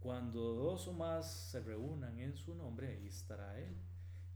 Cuando 0.00 0.54
dos 0.54 0.88
o 0.88 0.94
más 0.94 1.30
se 1.30 1.60
reúnan 1.60 2.18
en 2.18 2.34
su 2.34 2.54
nombre, 2.54 2.88
ahí 2.88 3.06
estará 3.06 3.60
Él. 3.60 3.76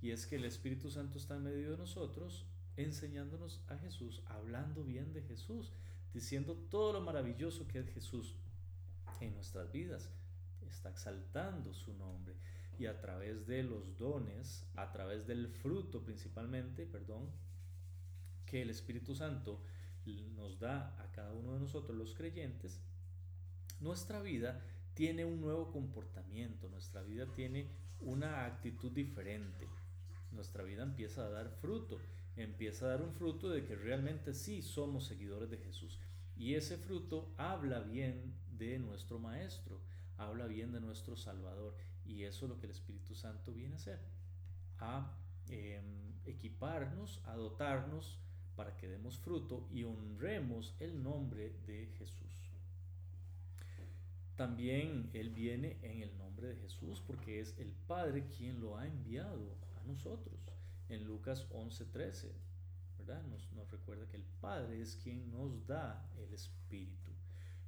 Y 0.03 0.11
es 0.11 0.27
que 0.27 0.37
el 0.37 0.45
Espíritu 0.45 0.91
Santo 0.91 1.17
está 1.17 1.37
en 1.37 1.45
medio 1.45 1.71
de 1.71 1.79
nosotros, 1.79 2.47
enseñándonos 2.77 3.65
a 3.69 3.79
Jesús, 3.79 4.23
hablando 4.27 4.85
bien 4.85 5.15
de 5.15 5.23
Jesús, 5.23 5.73
diciendo 6.13 6.55
todo 6.71 6.93
lo 6.93 7.01
maravilloso 7.01 7.67
que 7.67 7.79
es 7.79 7.89
Jesús 7.89 8.37
en 9.21 9.35
nuestras 9.35 9.73
vidas. 9.73 10.11
Está 10.69 10.91
exaltando 10.91 11.73
su 11.73 11.95
nombre 11.95 12.37
y 12.79 12.85
a 12.85 13.01
través 13.01 13.47
de 13.47 13.63
los 13.63 13.97
dones, 13.97 14.69
a 14.75 14.93
través 14.93 15.27
del 15.27 15.49
fruto 15.49 16.03
principalmente, 16.05 16.85
perdón, 16.85 17.31
que 18.45 18.61
el 18.61 18.69
Espíritu 18.69 19.15
Santo 19.15 19.63
nos 20.35 20.59
da 20.59 20.95
a 21.03 21.11
cada 21.13 21.33
uno 21.33 21.55
de 21.55 21.61
nosotros 21.61 21.97
los 21.97 22.15
creyentes, 22.15 22.83
nuestra 23.81 24.21
vida 24.21 24.63
tiene 24.95 25.25
un 25.25 25.41
nuevo 25.41 25.71
comportamiento, 25.71 26.69
nuestra 26.69 27.03
vida 27.03 27.27
tiene 27.35 27.69
una 28.01 28.45
actitud 28.47 28.93
diferente, 28.93 29.67
nuestra 30.33 30.63
vida 30.63 30.83
empieza 30.83 31.27
a 31.27 31.31
dar 31.31 31.51
fruto, 31.51 31.99
empieza 32.37 32.87
a 32.87 32.89
dar 32.91 33.03
un 33.03 33.13
fruto 33.13 33.49
de 33.49 33.65
que 33.65 33.77
realmente 33.77 34.35
sí 34.35 34.63
somos 34.63 35.07
seguidores 35.07 35.51
de 35.51 35.59
Jesús. 35.59 36.01
Y 36.37 36.55
ese 36.55 36.77
fruto 36.77 37.33
habla 37.37 37.81
bien 37.81 38.35
de 38.51 38.79
nuestro 38.79 39.19
Maestro, 39.19 39.81
habla 40.17 40.47
bien 40.47 40.73
de 40.73 40.81
nuestro 40.81 41.17
Salvador. 41.17 41.77
Y 42.05 42.25
eso 42.25 42.47
es 42.47 42.51
lo 42.51 42.59
que 42.59 42.67
el 42.67 42.73
Espíritu 42.73 43.15
Santo 43.15 43.53
viene 43.53 43.75
a 43.75 43.77
hacer, 43.77 44.01
a 44.79 45.17
em, 45.49 46.15
equiparnos, 46.25 47.23
a 47.25 47.35
dotarnos 47.35 48.19
para 48.57 48.77
que 48.77 48.89
demos 48.89 49.19
fruto 49.19 49.69
y 49.71 49.85
honremos 49.85 50.75
el 50.81 51.03
nombre 51.03 51.57
de 51.67 51.87
Jesús. 51.99 52.34
También 54.37 55.11
Él 55.13 55.31
viene 55.31 55.79
en 55.83 56.03
el 56.03 56.17
nombre 56.19 56.49
de 56.49 56.57
Jesús 56.57 57.03
porque 57.07 57.41
es 57.41 57.57
el 57.59 57.73
Padre 57.87 58.27
quien 58.27 58.61
lo 58.61 58.77
ha 58.77 58.87
enviado 58.87 59.57
a 59.77 59.87
nosotros. 59.87 60.41
En 60.89 61.05
Lucas 61.05 61.49
11:13, 61.51 62.33
¿verdad? 62.99 63.23
Nos, 63.25 63.71
recuerda 63.71 64.09
que 64.09 64.17
el 64.17 64.25
Padre 64.41 64.81
es 64.81 64.97
quien 64.97 65.31
nos 65.31 65.67
da 65.67 66.11
el 66.17 66.33
Espíritu 66.35 67.15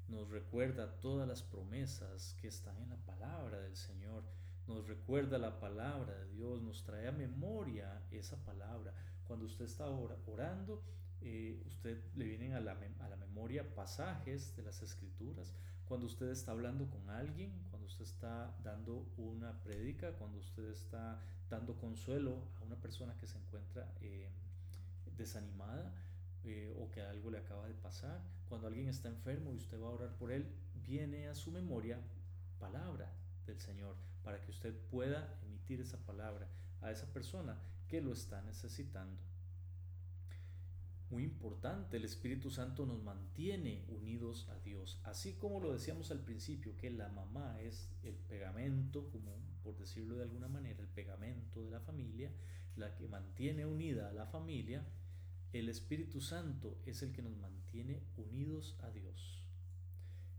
nos 0.09 0.31
recuerda 0.31 1.01
todas 1.01 1.27
las 1.27 1.43
promesas 1.43 2.37
que 2.41 2.49
están 2.49 2.77
en 2.79 2.91
la 2.91 2.97
palabra 2.97 3.59
del 3.61 3.77
Señor, 3.77 4.23
nos 4.67 4.87
recuerda 4.87 5.39
la 5.39 5.59
palabra 5.59 6.13
de 6.13 6.31
Dios, 6.31 6.63
nos 6.63 6.85
trae 6.85 7.09
a 7.09 7.13
memoria 7.13 8.03
esa 8.11 8.37
palabra. 8.45 8.93
Cuando 9.25 9.47
usted 9.47 9.65
está 9.65 9.87
orando, 9.89 10.85
eh, 11.21 11.63
usted 11.67 12.03
le 12.15 12.25
vienen 12.25 12.53
a 12.55 12.61
la, 12.61 12.77
a 13.01 13.09
la 13.09 13.17
memoria 13.17 13.75
pasajes 13.75 14.55
de 14.57 14.63
las 14.63 14.83
escrituras. 14.83 15.55
Cuando 15.87 16.07
usted 16.07 16.31
está 16.31 16.53
hablando 16.53 16.91
con 16.91 17.09
alguien, 17.11 17.53
cuando 17.71 17.87
usted 17.87 18.05
está 18.05 18.57
dando 18.63 19.07
una 19.17 19.53
prédica, 19.63 20.13
cuando 20.13 20.39
usted 20.39 20.71
está 20.71 21.23
dando 21.49 21.77
consuelo 21.77 22.43
a 22.61 22.65
una 22.65 22.77
persona 22.77 23.17
que 23.17 23.27
se 23.27 23.39
encuentra 23.39 23.93
eh, 24.01 24.29
desanimada, 25.17 25.93
eh, 26.49 26.73
o 26.79 26.89
que 26.93 27.03
algo 27.03 27.31
le 27.31 27.39
acaba 27.39 27.67
de 27.67 27.75
pasar. 27.75 28.21
Cuando 28.49 28.69
alguien 28.69 28.89
está 28.89 29.09
enfermo 29.09 29.53
y 29.53 29.57
usted 29.57 29.81
va 29.81 29.89
a 29.89 29.91
orar 29.91 30.17
por 30.17 30.31
él, 30.31 30.47
viene 30.75 31.27
a 31.27 31.35
su 31.35 31.51
memoria 31.51 31.99
palabra 32.61 33.13
del 33.47 33.59
Señor 33.59 33.97
para 34.23 34.41
que 34.41 34.53
usted 34.53 34.73
pueda 34.89 35.39
emitir 35.43 35.81
esa 35.81 35.99
palabra 35.99 36.49
a 36.83 36.93
esa 36.93 37.07
persona 37.13 37.59
que 37.89 38.01
lo 38.01 38.13
está 38.13 38.43
necesitando. 38.43 39.21
Muy 41.11 41.23
importante, 41.23 41.99
el 41.99 42.05
Espíritu 42.05 42.51
Santo 42.51 42.85
nos 42.85 43.01
mantiene 43.01 43.85
unidos 43.89 44.49
a 44.49 44.59
Dios, 44.59 45.01
así 45.05 45.35
como 45.35 45.61
lo 45.61 45.73
decíamos 45.73 46.11
al 46.11 46.21
principio, 46.21 46.77
que 46.77 46.91
la 46.91 47.09
mamá 47.09 47.61
es 47.61 47.89
el 48.03 48.15
pegamento, 48.15 49.09
como 49.11 49.37
por 49.63 49.79
decirlo 49.79 50.17
de 50.17 50.25
alguna 50.25 50.49
manera, 50.49 50.81
el 50.81 50.89
pegamento 50.89 51.63
de 51.63 51.71
la 51.71 51.81
familia, 51.81 52.33
la 52.75 52.95
que 52.97 53.09
mantiene 53.09 53.65
unida 53.67 54.09
a 54.09 54.13
la 54.13 54.27
familia, 54.27 54.85
el 55.53 55.69
Espíritu 55.69 56.21
Santo 56.21 56.81
es 56.87 57.03
el 57.03 57.13
que 57.13 57.23
nos 57.23 57.37
mantiene 57.37 58.03
unidos 58.17 58.77
a 58.81 58.91
Dios. 58.91 59.45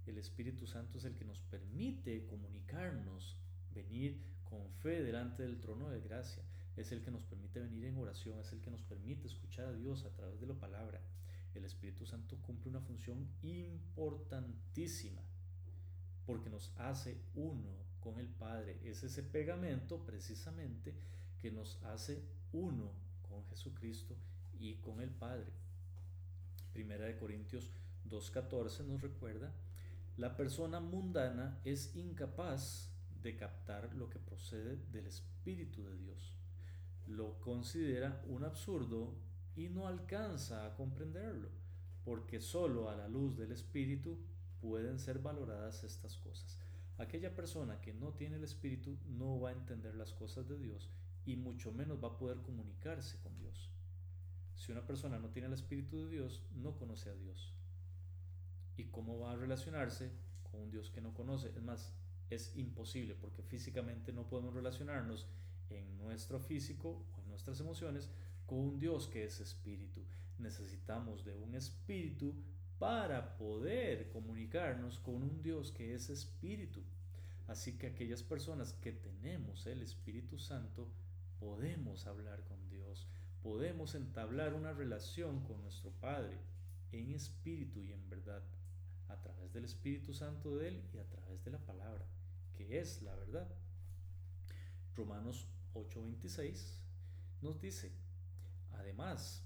El 0.06 0.18
Espíritu 0.18 0.68
Santo 0.68 0.98
es 0.98 1.06
el 1.06 1.16
que 1.16 1.26
nos 1.26 1.40
permite 1.40 2.26
comunicarnos, 2.26 3.38
venir 3.74 4.22
con 4.44 4.70
fe 4.70 5.02
delante 5.02 5.44
del 5.44 5.60
trono 5.60 5.90
de 5.90 6.02
gracia. 6.02 6.44
Es 6.78 6.92
el 6.92 7.02
que 7.02 7.12
nos 7.12 7.24
permite 7.24 7.60
venir 7.60 7.86
en 7.86 7.98
oración, 7.98 8.40
es 8.40 8.54
el 8.54 8.62
que 8.62 8.72
nos 8.72 8.84
permite 8.84 9.28
escuchar 9.28 9.66
a 9.66 9.74
Dios 9.74 10.06
a 10.06 10.14
través 10.14 10.40
de 10.40 10.48
la 10.48 10.54
palabra. 10.54 11.02
El 11.56 11.66
Espíritu 11.66 12.06
Santo 12.06 12.38
cumple 12.38 12.70
una 12.70 12.82
función 12.82 13.28
importantísima 13.42 15.22
porque 16.26 16.50
nos 16.50 16.72
hace 16.78 17.18
uno 17.36 17.70
con 18.00 18.20
el 18.20 18.28
Padre. 18.28 18.80
Es 18.84 19.04
ese 19.04 19.24
pegamento 19.24 20.06
precisamente 20.06 20.94
que 21.40 21.52
nos 21.52 21.82
hace 21.84 22.22
uno 22.54 22.92
con 23.28 23.44
Jesucristo 23.46 24.16
y 24.60 24.76
con 24.76 25.02
el 25.02 25.10
Padre. 25.10 25.52
Primera 26.74 27.06
de 27.06 27.18
Corintios 27.18 27.72
2.14 28.10 28.86
nos 28.86 29.02
recuerda, 29.02 29.52
la 30.18 30.36
persona 30.36 30.80
mundana 30.80 31.60
es 31.64 31.96
incapaz 31.96 32.92
de 33.22 33.36
captar 33.36 33.94
lo 33.96 34.10
que 34.10 34.20
procede 34.20 34.78
del 34.92 35.08
Espíritu 35.08 35.84
de 35.84 35.98
Dios. 35.98 36.34
Lo 37.08 37.40
considera 37.40 38.24
un 38.28 38.44
absurdo 38.44 39.16
y 39.56 39.70
no 39.70 39.88
alcanza 39.88 40.66
a 40.66 40.76
comprenderlo, 40.76 41.50
porque 42.04 42.40
solo 42.40 42.90
a 42.90 42.96
la 42.96 43.08
luz 43.08 43.38
del 43.38 43.52
Espíritu 43.52 44.20
pueden 44.62 45.00
ser 45.00 45.20
valoradas 45.20 45.84
estas 45.84 46.18
cosas. 46.18 46.60
Aquella 46.98 47.36
persona 47.36 47.80
que 47.80 47.94
no 47.94 48.14
tiene 48.14 48.38
el 48.38 48.44
Espíritu 48.44 48.98
no 49.08 49.40
va 49.40 49.50
a 49.50 49.54
entender 49.54 49.96
las 49.96 50.14
cosas 50.14 50.48
de 50.48 50.58
Dios 50.58 50.90
y 51.26 51.36
mucho 51.36 51.72
menos 51.72 52.04
va 52.04 52.10
a 52.10 52.18
poder 52.18 52.42
comunicarse 52.42 53.20
con 53.20 53.38
Dios. 53.38 53.70
Si 54.56 54.72
una 54.72 54.86
persona 54.86 55.20
no 55.20 55.30
tiene 55.30 55.48
el 55.48 55.54
Espíritu 55.54 56.06
de 56.06 56.10
Dios, 56.10 56.44
no 56.56 56.76
conoce 56.76 57.10
a 57.10 57.16
Dios. 57.16 57.54
¿Y 58.76 58.86
cómo 58.86 59.20
va 59.20 59.32
a 59.32 59.36
relacionarse 59.36 60.12
con 60.44 60.62
un 60.62 60.72
Dios 60.72 60.90
que 60.90 61.02
no 61.02 61.14
conoce? 61.14 61.50
Es 61.50 61.62
más, 61.62 61.94
es 62.30 62.56
imposible 62.56 63.16
porque 63.16 63.44
físicamente 63.44 64.12
no 64.12 64.28
podemos 64.28 64.54
relacionarnos 64.54 65.28
en 65.70 65.98
nuestro 65.98 66.40
físico 66.40 67.06
o 67.16 67.22
en 67.22 67.30
nuestras 67.30 67.60
emociones 67.60 68.10
con 68.46 68.60
un 68.60 68.80
Dios 68.80 69.08
que 69.08 69.26
es 69.26 69.40
espíritu. 69.40 70.02
Necesitamos 70.40 71.26
de 71.26 71.36
un 71.36 71.56
espíritu 71.56 72.34
para 72.80 73.38
poder 73.38 74.10
comunicarnos 74.10 75.00
con 75.00 75.16
un 75.16 75.42
Dios 75.42 75.72
que 75.72 75.94
es 75.94 76.10
espíritu. 76.10 76.84
Así 77.48 77.78
que 77.78 77.88
aquellas 77.88 78.24
personas 78.24 78.74
que 78.74 78.92
tenemos 78.92 79.66
el 79.68 79.82
Espíritu 79.82 80.38
Santo, 80.38 80.90
podemos 81.40 82.06
hablar 82.06 82.44
con 82.44 82.70
Dios, 82.70 83.08
podemos 83.42 83.96
entablar 83.96 84.54
una 84.54 84.74
relación 84.74 85.42
con 85.46 85.62
nuestro 85.62 85.92
Padre 85.92 86.38
en 86.92 87.14
espíritu 87.14 87.82
y 87.84 87.94
en 87.94 88.10
verdad, 88.10 88.44
a 89.08 89.22
través 89.22 89.54
del 89.54 89.66
Espíritu 89.66 90.14
Santo 90.14 90.58
de 90.58 90.68
Él 90.68 90.84
y 90.94 90.98
a 90.98 91.08
través 91.08 91.44
de 91.46 91.52
la 91.52 91.60
palabra, 91.60 92.06
que 92.56 92.80
es 92.80 93.02
la 93.02 93.16
verdad. 93.16 93.48
Romanos 94.96 95.48
8:26 95.74 96.80
nos 97.42 97.62
dice, 97.62 97.92
además, 98.72 99.44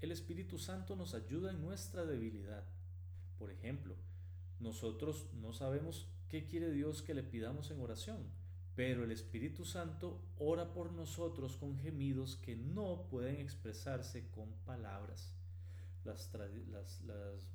el 0.00 0.12
Espíritu 0.12 0.58
Santo 0.58 0.96
nos 0.96 1.14
ayuda 1.14 1.50
en 1.50 1.62
nuestra 1.62 2.04
debilidad. 2.04 2.64
Por 3.38 3.50
ejemplo, 3.50 3.94
nosotros 4.58 5.28
no 5.34 5.52
sabemos 5.52 6.08
qué 6.28 6.46
quiere 6.46 6.70
Dios 6.70 7.02
que 7.02 7.14
le 7.14 7.22
pidamos 7.22 7.70
en 7.70 7.80
oración, 7.80 8.26
pero 8.74 9.04
el 9.04 9.12
Espíritu 9.12 9.64
Santo 9.64 10.20
ora 10.38 10.72
por 10.72 10.92
nosotros 10.92 11.56
con 11.56 11.78
gemidos 11.78 12.36
que 12.36 12.56
no 12.56 13.06
pueden 13.10 13.36
expresarse 13.36 14.28
con 14.30 14.52
palabras. 14.64 15.34
Las, 16.04 16.32
las, 16.70 17.00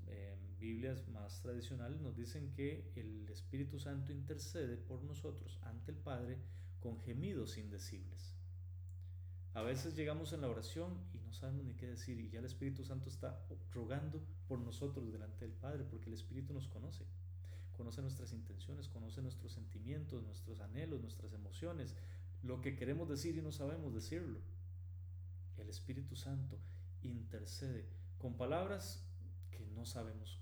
em, 0.07 0.39
Biblias 0.57 1.07
más 1.09 1.41
tradicionales 1.41 1.99
nos 2.01 2.15
dicen 2.15 2.51
que 2.53 2.91
el 2.95 3.27
Espíritu 3.29 3.77
Santo 3.79 4.11
intercede 4.11 4.77
por 4.77 5.03
nosotros 5.03 5.59
ante 5.63 5.91
el 5.91 5.97
Padre 5.97 6.37
con 6.79 6.99
gemidos 6.99 7.57
indecibles. 7.57 8.35
A 9.53 9.61
veces 9.61 9.95
llegamos 9.95 10.33
en 10.33 10.41
la 10.41 10.49
oración 10.49 10.99
y 11.13 11.19
no 11.19 11.33
sabemos 11.33 11.65
ni 11.65 11.73
qué 11.73 11.87
decir 11.87 12.19
y 12.19 12.29
ya 12.29 12.39
el 12.39 12.45
Espíritu 12.45 12.83
Santo 12.83 13.09
está 13.09 13.43
rogando 13.71 14.23
por 14.47 14.59
nosotros 14.59 15.11
delante 15.11 15.45
del 15.45 15.55
Padre 15.55 15.83
porque 15.83 16.09
el 16.09 16.13
Espíritu 16.13 16.53
nos 16.53 16.67
conoce. 16.67 17.05
Conoce 17.73 18.01
nuestras 18.01 18.33
intenciones, 18.33 18.87
conoce 18.87 19.21
nuestros 19.21 19.53
sentimientos, 19.53 20.23
nuestros 20.23 20.59
anhelos, 20.61 21.01
nuestras 21.01 21.33
emociones, 21.33 21.95
lo 22.43 22.61
que 22.61 22.75
queremos 22.75 23.09
decir 23.09 23.35
y 23.35 23.41
no 23.41 23.51
sabemos 23.51 23.93
decirlo. 23.93 24.39
El 25.57 25.69
Espíritu 25.69 26.15
Santo 26.15 26.59
intercede 27.01 27.89
con 28.19 28.37
palabras 28.37 29.03
que 29.49 29.65
no 29.65 29.85
sabemos 29.85 30.39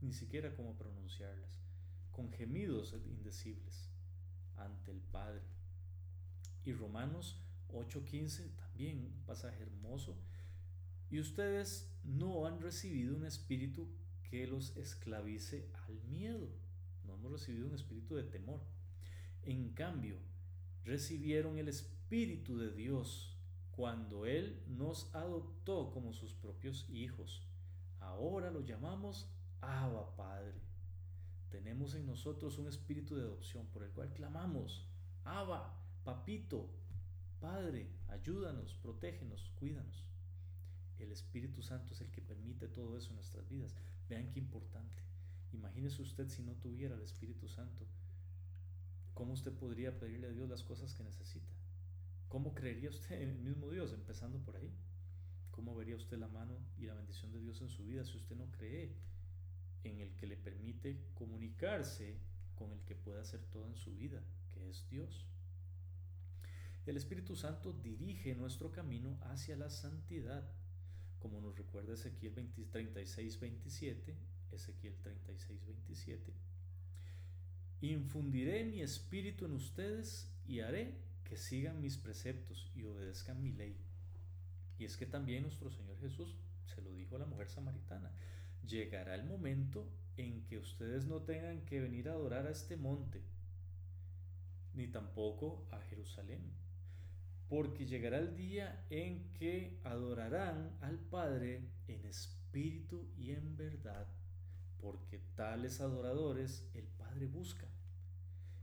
ni 0.00 0.12
siquiera 0.12 0.54
cómo 0.54 0.76
pronunciarlas, 0.76 1.50
con 2.12 2.30
gemidos 2.32 2.94
indecibles 3.06 3.90
ante 4.56 4.90
el 4.90 5.00
Padre. 5.00 5.59
Y 6.64 6.72
Romanos 6.72 7.40
8:15, 7.68 8.54
también 8.56 9.06
un 9.06 9.24
pasaje 9.24 9.62
hermoso. 9.62 10.16
Y 11.10 11.18
ustedes 11.18 11.92
no 12.04 12.46
han 12.46 12.60
recibido 12.60 13.16
un 13.16 13.24
espíritu 13.24 13.88
que 14.30 14.46
los 14.46 14.76
esclavice 14.76 15.70
al 15.86 16.00
miedo. 16.04 16.48
No 17.04 17.14
hemos 17.14 17.32
recibido 17.32 17.66
un 17.66 17.74
espíritu 17.74 18.14
de 18.14 18.24
temor. 18.24 18.60
En 19.42 19.70
cambio, 19.70 20.18
recibieron 20.84 21.58
el 21.58 21.68
espíritu 21.68 22.58
de 22.58 22.70
Dios 22.70 23.36
cuando 23.72 24.26
Él 24.26 24.62
nos 24.68 25.12
adoptó 25.14 25.90
como 25.90 26.12
sus 26.12 26.34
propios 26.34 26.88
hijos. 26.90 27.42
Ahora 27.98 28.50
lo 28.50 28.60
llamamos 28.60 29.28
Abba 29.60 30.14
Padre. 30.16 30.60
Tenemos 31.50 31.94
en 31.94 32.06
nosotros 32.06 32.58
un 32.58 32.68
espíritu 32.68 33.16
de 33.16 33.22
adopción 33.22 33.66
por 33.66 33.82
el 33.82 33.90
cual 33.90 34.12
clamamos, 34.12 34.86
Abba, 35.24 35.76
papito, 36.04 36.68
Padre, 37.40 37.88
ayúdanos, 38.08 38.74
protégenos, 38.74 39.50
cuídanos. 39.58 40.04
El 40.98 41.10
Espíritu 41.10 41.62
Santo 41.62 41.94
es 41.94 42.02
el 42.02 42.10
que 42.10 42.20
permite 42.20 42.68
todo 42.68 42.98
eso 42.98 43.08
en 43.08 43.16
nuestras 43.16 43.48
vidas. 43.48 43.74
Vean 44.08 44.30
qué 44.30 44.38
importante. 44.38 45.02
Imagínese 45.52 46.02
usted 46.02 46.28
si 46.28 46.42
no 46.42 46.52
tuviera 46.56 46.94
el 46.94 47.00
Espíritu 47.00 47.48
Santo. 47.48 47.86
¿Cómo 49.14 49.32
usted 49.32 49.52
podría 49.52 49.98
pedirle 49.98 50.26
a 50.26 50.32
Dios 50.32 50.48
las 50.48 50.62
cosas 50.62 50.94
que 50.94 51.02
necesita? 51.02 51.54
¿Cómo 52.28 52.54
creería 52.54 52.90
usted 52.90 53.22
en 53.22 53.30
el 53.30 53.38
mismo 53.38 53.70
Dios, 53.70 53.92
empezando 53.92 54.38
por 54.38 54.56
ahí? 54.56 54.70
¿Cómo 55.50 55.74
vería 55.74 55.96
usted 55.96 56.18
la 56.18 56.28
mano 56.28 56.58
y 56.78 56.86
la 56.86 56.94
bendición 56.94 57.32
de 57.32 57.40
Dios 57.40 57.60
en 57.62 57.70
su 57.70 57.84
vida 57.84 58.04
si 58.04 58.16
usted 58.16 58.36
no 58.36 58.50
cree 58.52 58.94
en 59.84 60.00
el 60.00 60.14
que 60.16 60.26
le 60.26 60.36
permite 60.36 61.06
comunicarse 61.14 62.18
con 62.54 62.70
el 62.72 62.80
que 62.84 62.94
puede 62.94 63.20
hacer 63.20 63.40
todo 63.46 63.66
en 63.66 63.76
su 63.76 63.94
vida, 63.94 64.22
que 64.52 64.68
es 64.68 64.86
Dios? 64.90 65.26
El 66.90 66.96
Espíritu 66.96 67.36
Santo 67.36 67.72
dirige 67.72 68.34
nuestro 68.34 68.72
camino 68.72 69.16
hacia 69.22 69.54
la 69.54 69.70
santidad, 69.70 70.50
como 71.20 71.40
nos 71.40 71.56
recuerda 71.56 71.94
Ezequiel 71.94 72.34
36, 72.34 73.38
27, 73.38 74.16
Ezequiel 74.50 74.96
36, 74.96 75.66
27. 75.66 76.34
Infundiré 77.82 78.64
mi 78.64 78.82
espíritu 78.82 79.44
en 79.44 79.52
ustedes 79.52 80.34
y 80.48 80.62
haré 80.62 80.98
que 81.22 81.36
sigan 81.36 81.80
mis 81.80 81.96
preceptos 81.96 82.72
y 82.74 82.82
obedezcan 82.82 83.40
mi 83.40 83.52
ley. 83.52 83.76
Y 84.76 84.84
es 84.84 84.96
que 84.96 85.06
también 85.06 85.44
nuestro 85.44 85.70
Señor 85.70 85.96
Jesús 86.00 86.34
se 86.74 86.82
lo 86.82 86.92
dijo 86.92 87.14
a 87.14 87.20
la 87.20 87.26
mujer 87.26 87.48
samaritana. 87.48 88.10
Llegará 88.66 89.14
el 89.14 89.22
momento 89.22 89.88
en 90.16 90.44
que 90.44 90.58
ustedes 90.58 91.06
no 91.06 91.22
tengan 91.22 91.64
que 91.66 91.80
venir 91.80 92.08
a 92.08 92.14
adorar 92.14 92.48
a 92.48 92.50
este 92.50 92.76
monte, 92.76 93.22
ni 94.74 94.88
tampoco 94.88 95.68
a 95.70 95.78
Jerusalén 95.82 96.59
porque 97.50 97.84
llegará 97.84 98.18
el 98.18 98.36
día 98.36 98.86
en 98.90 99.32
que 99.32 99.80
adorarán 99.82 100.78
al 100.82 101.00
Padre 101.00 101.68
en 101.88 102.06
espíritu 102.06 103.10
y 103.16 103.32
en 103.32 103.56
verdad, 103.56 104.06
porque 104.78 105.18
tales 105.34 105.80
adoradores 105.80 106.70
el 106.74 106.86
Padre 106.86 107.26
busca. 107.26 107.66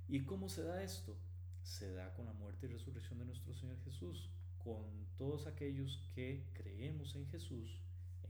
¿Y 0.07 0.23
cómo 0.23 0.47
se 0.47 0.63
da 0.63 0.81
esto? 0.81 1.17
Se 1.63 1.91
da 1.91 2.13
con 2.13 2.27
la 2.27 2.31
muerte 2.31 2.67
y 2.67 2.69
resurrección 2.69 3.19
de 3.19 3.25
nuestro 3.25 3.53
Señor 3.53 3.77
Jesús, 3.83 4.31
con 4.63 4.85
todos 5.17 5.47
aquellos 5.47 6.01
que 6.15 6.49
creemos 6.53 7.13
en 7.17 7.27
Jesús, 7.27 7.81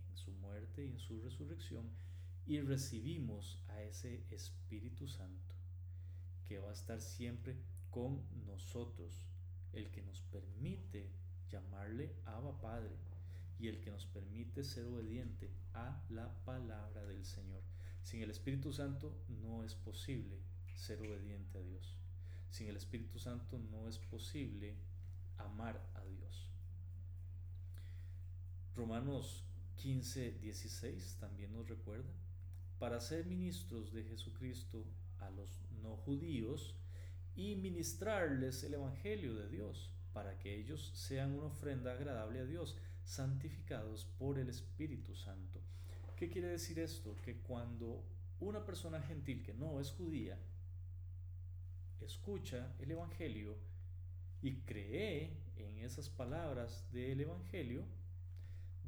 en 0.09 0.17
su 0.17 0.31
muerte 0.31 0.83
y 0.83 0.89
en 0.89 0.99
su 0.99 1.21
resurrección, 1.21 1.87
y 2.47 2.61
recibimos 2.61 3.61
a 3.67 3.83
ese 3.83 4.23
Espíritu 4.31 5.07
Santo, 5.07 5.53
que 6.47 6.57
va 6.57 6.71
a 6.71 6.73
estar 6.73 6.99
siempre 6.99 7.57
con 7.91 8.23
nosotros 8.47 9.27
el 9.73 9.89
que 9.91 10.01
nos 10.01 10.21
permite 10.21 11.09
llamarle 11.49 12.15
Abba 12.25 12.59
Padre 12.59 12.95
y 13.59 13.67
el 13.67 13.79
que 13.79 13.91
nos 13.91 14.05
permite 14.05 14.63
ser 14.63 14.85
obediente 14.85 15.51
a 15.73 16.03
la 16.09 16.33
palabra 16.45 17.05
del 17.05 17.25
Señor. 17.25 17.61
Sin 18.03 18.21
el 18.21 18.29
Espíritu 18.29 18.71
Santo 18.71 19.23
no 19.27 19.63
es 19.63 19.75
posible 19.75 20.37
ser 20.75 21.01
obediente 21.01 21.57
a 21.57 21.61
Dios. 21.61 21.97
Sin 22.49 22.67
el 22.67 22.77
Espíritu 22.77 23.19
Santo 23.19 23.59
no 23.59 23.87
es 23.87 23.97
posible 23.97 24.75
amar 25.37 25.81
a 25.95 26.03
Dios. 26.05 26.47
Romanos 28.75 29.43
15, 29.77 30.33
16 30.39 31.17
también 31.19 31.53
nos 31.53 31.67
recuerda, 31.67 32.11
para 32.79 32.99
ser 32.99 33.25
ministros 33.25 33.91
de 33.91 34.03
Jesucristo 34.03 34.85
a 35.19 35.29
los 35.31 35.61
no 35.81 35.97
judíos, 35.97 36.75
y 37.37 37.55
ministrarles 37.55 38.63
el 38.63 38.73
Evangelio 38.73 39.35
de 39.35 39.47
Dios, 39.47 39.91
para 40.11 40.39
que 40.39 40.59
ellos 40.59 40.91
sean 40.95 41.33
una 41.33 41.45
ofrenda 41.45 41.93
agradable 41.93 42.39
a 42.39 42.45
Dios, 42.45 42.75
santificados 43.03 44.05
por 44.17 44.39
el 44.39 44.49
Espíritu 44.49 45.15
Santo. 45.15 45.61
¿Qué 46.15 46.29
quiere 46.31 46.47
decir 46.47 46.79
esto? 46.79 47.15
Que 47.23 47.37
cuando 47.37 48.03
una 48.39 48.65
persona 48.65 48.99
gentil 49.01 49.43
que 49.43 49.53
no 49.53 49.79
es 49.79 49.91
judía 49.91 50.37
escucha 52.01 52.73
el 52.79 52.89
Evangelio 52.89 53.55
y 54.41 54.61
cree 54.61 55.37
en 55.57 55.77
esas 55.77 56.09
palabras 56.09 56.91
del 56.91 57.21
Evangelio, 57.21 57.85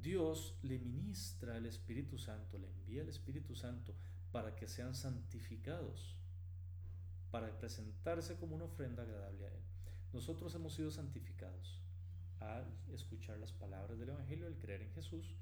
Dios 0.02 0.58
le 0.64 0.80
ministra 0.80 1.56
el 1.58 1.68
Espíritu 1.68 2.18
Santo, 2.18 2.58
le 2.58 2.68
envía 2.68 3.04
el 3.04 3.10
Espíritu 3.10 3.54
Santo 3.54 3.96
para 4.32 4.56
que 4.56 4.68
sean 4.68 4.96
santificados 4.96 6.20
para 7.32 7.58
presentarse 7.58 8.36
como 8.38 8.56
una 8.56 8.66
ofrenda 8.66 9.04
agradable 9.04 9.46
a 9.46 9.54
Él. 9.54 9.64
Nosotros 10.14 10.54
hemos 10.56 10.74
sido 10.74 10.92
santificados 10.92 11.82
al 12.40 12.66
escuchar 12.92 13.38
las 13.38 13.52
palabras 13.52 14.00
del 14.00 14.10
Evangelio, 14.10 14.48
al 14.48 14.58
creer 14.58 14.82
en 14.82 14.92
Jesús. 14.94 15.36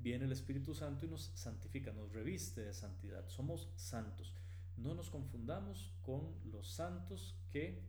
Viene 0.00 0.24
el 0.24 0.32
Espíritu 0.32 0.74
Santo 0.74 1.06
y 1.06 1.08
nos 1.08 1.32
santifica, 1.34 1.92
nos 1.92 2.12
reviste 2.12 2.62
de 2.62 2.72
santidad. 2.72 3.28
Somos 3.28 3.70
santos. 3.76 4.34
No 4.76 4.94
nos 4.94 5.10
confundamos 5.10 5.92
con 6.02 6.34
los 6.50 6.72
santos 6.72 7.36
que 7.50 7.82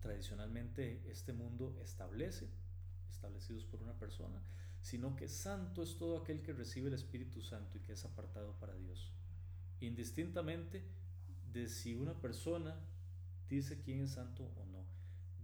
tradicionalmente 0.00 1.02
este 1.10 1.32
mundo 1.32 1.78
establece, 1.82 2.48
establecidos 3.08 3.64
por 3.64 3.82
una 3.82 3.98
persona, 3.98 4.42
sino 4.80 5.16
que 5.16 5.28
santo 5.28 5.82
es 5.82 5.96
todo 5.96 6.18
aquel 6.18 6.42
que 6.42 6.52
recibe 6.52 6.88
el 6.88 6.94
Espíritu 6.94 7.40
Santo 7.40 7.78
y 7.78 7.80
que 7.80 7.92
es 7.92 8.04
apartado 8.04 8.58
para 8.58 8.74
Dios. 8.74 9.12
Indistintamente 9.80 10.84
de 11.54 11.68
si 11.68 11.94
una 11.94 12.20
persona 12.20 12.76
dice 13.48 13.80
quién 13.80 14.00
es 14.02 14.12
santo 14.12 14.52
o 14.56 14.66
no. 14.66 14.84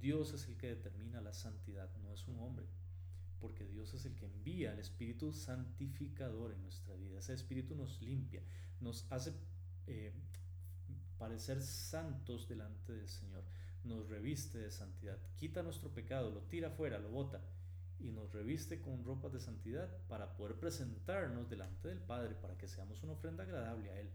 Dios 0.01 0.35
es 0.35 0.49
el 0.49 0.57
que 0.57 0.67
determina 0.67 1.21
la 1.21 1.33
santidad, 1.33 1.89
no 2.03 2.13
es 2.13 2.27
un 2.27 2.41
hombre, 2.41 2.67
porque 3.39 3.65
Dios 3.65 3.95
es 3.95 4.05
el 4.07 4.17
que 4.17 4.27
envía 4.27 4.73
el 4.73 4.81
Espíritu 4.81 5.33
santificador 5.33 6.53
en 6.53 6.63
nuestra 6.63 6.97
vida. 6.97 7.19
Ese 7.19 7.35
Espíritu 7.35 7.77
nos 7.77 8.03
limpia, 8.03 8.43
nos 8.81 9.07
hace 9.13 9.35
eh, 9.87 10.13
parecer 11.17 11.63
santos 11.63 12.49
delante 12.49 12.93
del 12.93 13.09
Señor, 13.09 13.45
nos 13.85 14.09
reviste 14.09 14.59
de 14.59 14.71
santidad, 14.71 15.19
quita 15.37 15.63
nuestro 15.63 15.95
pecado, 15.95 16.31
lo 16.31 16.43
tira 16.43 16.71
fuera, 16.71 16.99
lo 16.99 17.11
bota 17.11 17.41
y 18.01 18.11
nos 18.11 18.33
reviste 18.33 18.81
con 18.81 19.05
ropas 19.05 19.33
de 19.33 19.41
santidad 19.41 19.89
para 20.09 20.35
poder 20.35 20.59
presentarnos 20.59 21.49
delante 21.49 21.89
del 21.89 22.01
Padre, 22.01 22.35
para 22.35 22.57
que 22.57 22.67
seamos 22.67 23.03
una 23.03 23.13
ofrenda 23.13 23.45
agradable 23.45 23.91
a 23.91 24.01
Él, 24.01 24.11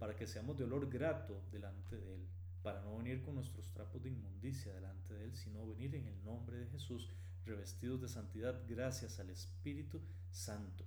para 0.00 0.16
que 0.16 0.26
seamos 0.26 0.56
de 0.56 0.64
olor 0.64 0.90
grato 0.90 1.44
delante 1.52 1.96
de 1.96 2.14
Él 2.14 2.26
para 2.62 2.80
no 2.82 2.96
venir 2.96 3.22
con 3.22 3.34
nuestros 3.34 3.70
trapos 3.70 4.02
de 4.02 4.08
inmundicia 4.08 4.72
delante 4.72 5.14
de 5.14 5.24
Él, 5.24 5.36
sino 5.36 5.66
venir 5.66 5.94
en 5.94 6.06
el 6.06 6.24
nombre 6.24 6.58
de 6.58 6.66
Jesús, 6.66 7.10
revestidos 7.44 8.00
de 8.00 8.08
santidad 8.08 8.62
gracias 8.66 9.20
al 9.20 9.30
Espíritu 9.30 10.00
Santo. 10.30 10.84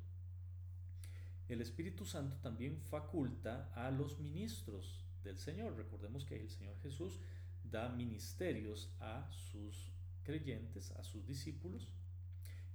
El 1.47 1.61
Espíritu 1.61 2.05
Santo 2.05 2.37
también 2.37 2.81
faculta 2.81 3.71
a 3.75 3.91
los 3.91 4.19
ministros 4.19 5.05
del 5.23 5.37
Señor. 5.37 5.75
Recordemos 5.75 6.25
que 6.25 6.39
el 6.39 6.49
Señor 6.49 6.79
Jesús 6.81 7.19
da 7.63 7.89
ministerios 7.89 8.91
a 8.99 9.29
sus 9.31 9.91
creyentes, 10.23 10.91
a 10.91 11.03
sus 11.03 11.25
discípulos, 11.27 11.89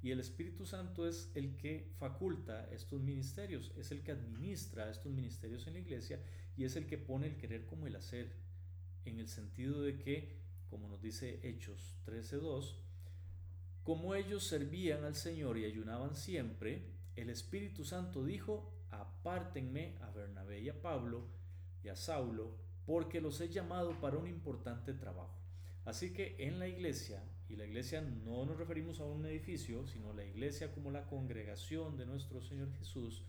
y 0.02 0.10
el 0.12 0.20
Espíritu 0.20 0.64
Santo 0.64 1.08
es 1.08 1.30
el 1.34 1.56
que 1.56 1.90
faculta 1.98 2.68
estos 2.70 3.00
ministerios, 3.00 3.72
es 3.76 3.90
el 3.90 4.02
que 4.02 4.12
administra 4.12 4.88
estos 4.90 5.12
ministerios 5.12 5.66
en 5.66 5.74
la 5.74 5.80
iglesia 5.80 6.20
y 6.56 6.64
es 6.64 6.76
el 6.76 6.86
que 6.86 6.98
pone 6.98 7.26
el 7.26 7.36
querer 7.36 7.66
como 7.66 7.86
el 7.86 7.96
hacer, 7.96 8.32
en 9.04 9.18
el 9.18 9.28
sentido 9.28 9.82
de 9.82 9.98
que, 9.98 10.38
como 10.68 10.88
nos 10.88 11.00
dice 11.00 11.40
Hechos 11.42 11.96
13.2, 12.06 12.76
como 13.82 14.14
ellos 14.14 14.46
servían 14.46 15.04
al 15.04 15.14
Señor 15.14 15.58
y 15.58 15.64
ayunaban 15.64 16.14
siempre, 16.14 16.82
el 17.16 17.30
Espíritu 17.30 17.84
Santo 17.84 18.24
dijo, 18.24 18.72
apártenme 18.90 19.96
a 20.02 20.10
Bernabé 20.10 20.60
y 20.60 20.68
a 20.68 20.80
Pablo 20.80 21.26
y 21.82 21.88
a 21.88 21.96
Saulo, 21.96 22.54
porque 22.86 23.20
los 23.20 23.40
he 23.40 23.48
llamado 23.48 23.98
para 24.00 24.18
un 24.18 24.28
importante 24.28 24.92
trabajo. 24.92 25.38
Así 25.84 26.12
que 26.12 26.36
en 26.38 26.58
la 26.58 26.68
iglesia, 26.68 27.22
y 27.48 27.56
la 27.56 27.64
iglesia 27.64 28.00
no 28.00 28.44
nos 28.44 28.58
referimos 28.58 29.00
a 29.00 29.04
un 29.04 29.24
edificio, 29.26 29.86
sino 29.86 30.12
la 30.12 30.24
iglesia 30.24 30.72
como 30.72 30.90
la 30.90 31.06
congregación 31.06 31.96
de 31.96 32.06
nuestro 32.06 32.42
Señor 32.42 32.70
Jesús, 32.78 33.24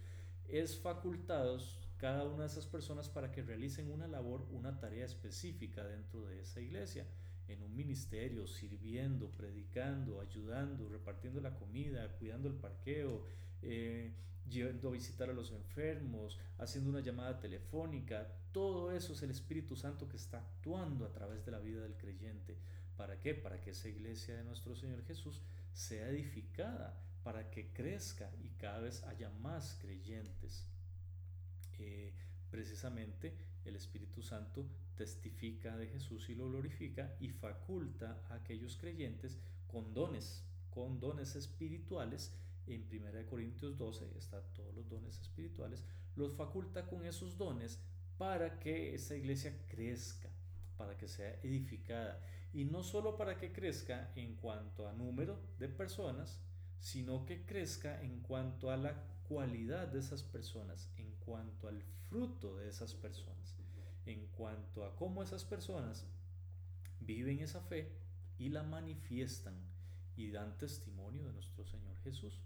es 0.47 0.77
facultados 0.77 1.79
cada 1.97 2.25
una 2.25 2.43
de 2.43 2.47
esas 2.47 2.65
personas 2.65 3.09
para 3.09 3.31
que 3.31 3.43
realicen 3.43 3.91
una 3.91 4.07
labor, 4.07 4.47
una 4.51 4.79
tarea 4.79 5.05
específica 5.05 5.85
dentro 5.85 6.25
de 6.25 6.41
esa 6.41 6.61
iglesia, 6.61 7.05
en 7.47 7.61
un 7.61 7.75
ministerio, 7.75 8.47
sirviendo, 8.47 9.31
predicando, 9.31 10.21
ayudando, 10.21 10.87
repartiendo 10.87 11.41
la 11.41 11.55
comida, 11.55 12.15
cuidando 12.17 12.47
el 12.47 12.55
parqueo, 12.55 13.25
eh, 13.61 14.13
yendo 14.47 14.89
a 14.89 14.91
visitar 14.91 15.29
a 15.29 15.33
los 15.33 15.51
enfermos, 15.51 16.39
haciendo 16.57 16.89
una 16.89 17.01
llamada 17.01 17.39
telefónica. 17.39 18.27
Todo 18.51 18.91
eso 18.91 19.13
es 19.13 19.21
el 19.21 19.31
Espíritu 19.31 19.75
Santo 19.75 20.07
que 20.07 20.17
está 20.17 20.39
actuando 20.39 21.05
a 21.05 21.11
través 21.11 21.45
de 21.45 21.51
la 21.51 21.59
vida 21.59 21.81
del 21.81 21.97
creyente. 21.97 22.57
¿Para 22.99 23.17
qué? 23.17 23.33
Para 23.33 23.61
que 23.61 23.69
esa 23.69 23.87
iglesia 23.87 24.35
de 24.35 24.43
nuestro 24.43 24.75
Señor 24.75 25.05
Jesús 25.05 25.41
sea 25.71 26.09
edificada, 26.09 27.01
para 27.23 27.49
que 27.49 27.71
crezca 27.71 28.29
y 28.43 28.49
cada 28.49 28.81
vez 28.81 29.03
haya 29.03 29.29
más 29.29 29.77
creyentes. 29.79 30.67
Eh, 31.77 32.13
precisamente 32.51 33.37
el 33.63 33.77
Espíritu 33.77 34.21
Santo 34.21 34.67
testifica 34.97 35.77
de 35.77 35.87
Jesús 35.87 36.27
y 36.27 36.35
lo 36.35 36.49
glorifica 36.49 37.15
y 37.21 37.29
faculta 37.29 38.21
a 38.27 38.33
aquellos 38.33 38.75
creyentes 38.75 39.39
con 39.65 39.93
dones, 39.93 40.43
con 40.69 40.99
dones 40.99 41.37
espirituales. 41.37 42.35
En 42.67 42.81
1 42.81 43.25
Corintios 43.29 43.77
12 43.77 44.09
están 44.17 44.43
todos 44.53 44.75
los 44.75 44.89
dones 44.89 45.17
espirituales, 45.21 45.85
los 46.17 46.35
faculta 46.35 46.85
con 46.85 47.05
esos 47.05 47.37
dones 47.37 47.79
para 48.17 48.59
que 48.59 48.93
esa 48.93 49.15
iglesia 49.15 49.57
crezca, 49.69 50.27
para 50.75 50.97
que 50.97 51.07
sea 51.07 51.39
edificada. 51.43 52.21
Y 52.53 52.65
no 52.65 52.83
solo 52.83 53.15
para 53.15 53.37
que 53.37 53.51
crezca 53.51 54.11
en 54.15 54.35
cuanto 54.35 54.87
a 54.87 54.93
número 54.93 55.39
de 55.59 55.69
personas, 55.69 56.39
sino 56.79 57.25
que 57.25 57.45
crezca 57.45 58.01
en 58.01 58.21
cuanto 58.21 58.71
a 58.71 58.77
la 58.77 59.03
cualidad 59.27 59.87
de 59.87 59.99
esas 59.99 60.23
personas, 60.23 60.89
en 60.97 61.11
cuanto 61.19 61.67
al 61.67 61.83
fruto 62.09 62.57
de 62.57 62.69
esas 62.69 62.95
personas, 62.95 63.55
en 64.05 64.25
cuanto 64.27 64.83
a 64.83 64.95
cómo 64.95 65.21
esas 65.21 65.45
personas 65.45 66.07
viven 66.99 67.39
esa 67.39 67.61
fe 67.61 67.91
y 68.37 68.49
la 68.49 68.63
manifiestan 68.63 69.55
y 70.15 70.31
dan 70.31 70.57
testimonio 70.57 71.25
de 71.25 71.33
nuestro 71.33 71.65
Señor 71.65 71.97
Jesús. 72.03 72.41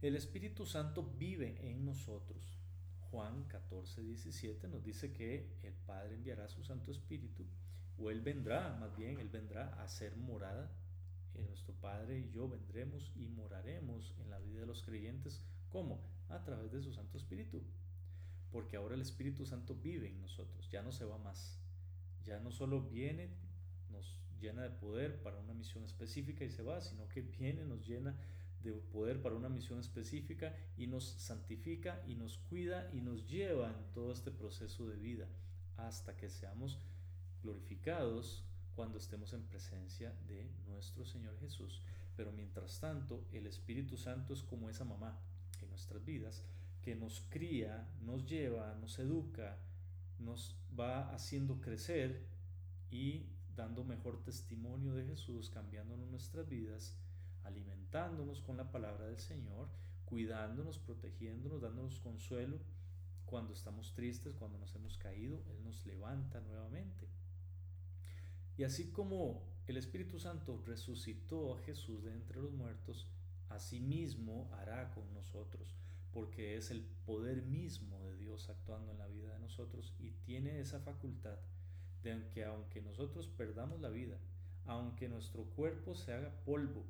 El 0.00 0.14
Espíritu 0.14 0.64
Santo 0.64 1.02
vive 1.02 1.58
en 1.68 1.84
nosotros. 1.84 2.58
Juan 3.10 3.44
14, 3.44 4.02
17 4.02 4.68
nos 4.68 4.84
dice 4.84 5.12
que 5.12 5.58
el 5.62 5.74
Padre 5.74 6.14
enviará 6.14 6.48
su 6.48 6.62
Santo 6.62 6.92
Espíritu, 6.92 7.44
o 7.98 8.10
Él 8.10 8.20
vendrá, 8.20 8.76
más 8.80 8.96
bien, 8.96 9.18
Él 9.18 9.28
vendrá 9.28 9.82
a 9.82 9.88
ser 9.88 10.16
morada 10.16 10.70
nuestro 11.46 11.74
Padre 11.74 12.18
y 12.18 12.30
yo 12.30 12.48
vendremos 12.48 13.12
y 13.16 13.28
moraremos 13.28 14.14
en 14.18 14.30
la 14.30 14.38
vida 14.38 14.60
de 14.60 14.66
los 14.66 14.82
creyentes. 14.82 15.42
¿Cómo? 15.68 16.00
A 16.28 16.42
través 16.42 16.72
de 16.72 16.82
su 16.82 16.92
Santo 16.92 17.18
Espíritu. 17.18 17.62
Porque 18.50 18.76
ahora 18.76 18.94
el 18.94 19.02
Espíritu 19.02 19.44
Santo 19.44 19.74
vive 19.74 20.08
en 20.08 20.20
nosotros, 20.20 20.70
ya 20.70 20.82
no 20.82 20.92
se 20.92 21.04
va 21.04 21.18
más. 21.18 21.58
Ya 22.24 22.40
no 22.40 22.50
solo 22.50 22.82
viene, 22.82 23.30
nos 23.90 24.20
llena 24.40 24.62
de 24.62 24.70
poder 24.70 25.22
para 25.22 25.38
una 25.38 25.54
misión 25.54 25.84
específica 25.84 26.44
y 26.44 26.50
se 26.50 26.62
va, 26.62 26.80
sino 26.80 27.08
que 27.08 27.22
viene, 27.22 27.64
nos 27.64 27.86
llena 27.86 28.16
de 28.62 28.72
poder 28.72 29.22
para 29.22 29.36
una 29.36 29.48
misión 29.48 29.78
específica 29.78 30.54
y 30.76 30.86
nos 30.86 31.04
santifica 31.04 32.02
y 32.06 32.14
nos 32.14 32.38
cuida 32.38 32.90
y 32.92 33.00
nos 33.00 33.28
lleva 33.28 33.68
en 33.68 33.92
todo 33.92 34.12
este 34.12 34.30
proceso 34.30 34.88
de 34.88 34.96
vida 34.96 35.28
hasta 35.76 36.16
que 36.16 36.28
seamos 36.28 36.78
glorificados 37.42 38.44
cuando 38.74 38.98
estemos 38.98 39.32
en 39.32 39.42
presencia 39.42 40.14
de 40.26 40.50
nuestro 40.66 41.04
Señor 41.04 41.38
Jesús. 41.40 41.82
Pero 42.16 42.32
mientras 42.32 42.80
tanto, 42.80 43.26
el 43.32 43.46
Espíritu 43.46 43.96
Santo 43.96 44.34
es 44.34 44.42
como 44.42 44.68
esa 44.68 44.84
mamá 44.84 45.18
en 45.60 45.68
nuestras 45.68 46.04
vidas 46.04 46.44
que 46.82 46.94
nos 46.94 47.20
cría, 47.28 47.88
nos 48.02 48.26
lleva, 48.26 48.74
nos 48.80 48.98
educa, 48.98 49.58
nos 50.18 50.56
va 50.78 51.12
haciendo 51.12 51.60
crecer 51.60 52.26
y 52.90 53.26
dando 53.54 53.84
mejor 53.84 54.22
testimonio 54.22 54.94
de 54.94 55.04
Jesús, 55.04 55.50
cambiándonos 55.50 56.08
nuestras 56.08 56.48
vidas, 56.48 56.96
alimentándonos 57.44 58.40
con 58.40 58.56
la 58.56 58.70
palabra 58.70 59.06
del 59.06 59.18
Señor, 59.18 59.68
cuidándonos, 60.04 60.78
protegiéndonos, 60.78 61.60
dándonos 61.60 62.00
consuelo. 62.00 62.58
Cuando 63.26 63.52
estamos 63.52 63.92
tristes, 63.92 64.34
cuando 64.34 64.58
nos 64.58 64.74
hemos 64.74 64.96
caído, 64.96 65.42
Él 65.50 65.62
nos 65.62 65.84
levanta 65.84 66.40
nuevamente. 66.40 67.08
Y 68.58 68.64
así 68.64 68.90
como 68.90 69.40
el 69.68 69.76
Espíritu 69.76 70.18
Santo 70.18 70.60
resucitó 70.66 71.54
a 71.54 71.60
Jesús 71.60 72.02
de 72.02 72.12
entre 72.12 72.40
los 72.40 72.52
muertos, 72.52 73.08
asimismo 73.48 74.50
hará 74.52 74.90
con 74.90 75.14
nosotros, 75.14 75.76
porque 76.12 76.56
es 76.56 76.72
el 76.72 76.82
poder 77.06 77.42
mismo 77.42 78.04
de 78.04 78.16
Dios 78.16 78.48
actuando 78.48 78.90
en 78.90 78.98
la 78.98 79.06
vida 79.06 79.32
de 79.32 79.38
nosotros 79.38 79.94
y 80.00 80.10
tiene 80.10 80.58
esa 80.58 80.80
facultad 80.80 81.38
de 82.02 82.28
que 82.30 82.44
aunque 82.44 82.82
nosotros 82.82 83.28
perdamos 83.28 83.80
la 83.80 83.90
vida, 83.90 84.18
aunque 84.64 85.08
nuestro 85.08 85.44
cuerpo 85.44 85.94
se 85.94 86.12
haga 86.12 86.34
polvo, 86.44 86.84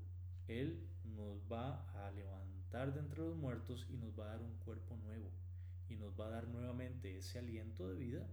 Él 0.46 0.88
nos 1.04 1.42
va 1.52 1.84
a 2.06 2.10
levantar 2.12 2.94
de 2.94 3.00
entre 3.00 3.20
los 3.20 3.36
muertos 3.36 3.86
y 3.90 3.98
nos 3.98 4.18
va 4.18 4.24
a 4.24 4.36
dar 4.36 4.40
un 4.40 4.56
cuerpo 4.64 4.96
nuevo 4.96 5.30
y 5.90 5.96
nos 5.96 6.18
va 6.18 6.28
a 6.28 6.30
dar 6.30 6.48
nuevamente 6.48 7.18
ese 7.18 7.38
aliento 7.38 7.88
de 7.88 7.96
vida 7.96 8.26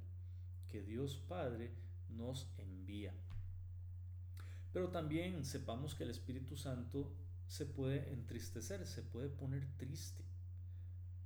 que 0.70 0.82
Dios 0.84 1.18
Padre 1.18 1.74
nos 2.10 2.50
envía. 2.58 3.14
Pero 4.76 4.90
también 4.90 5.46
sepamos 5.46 5.96
que 5.96 6.04
el 6.04 6.10
Espíritu 6.10 6.58
Santo 6.58 7.10
se 7.48 7.66
puede 7.66 8.12
entristecer, 8.12 8.86
se 8.86 9.04
puede 9.04 9.30
poner 9.30 9.66
triste. 9.78 10.22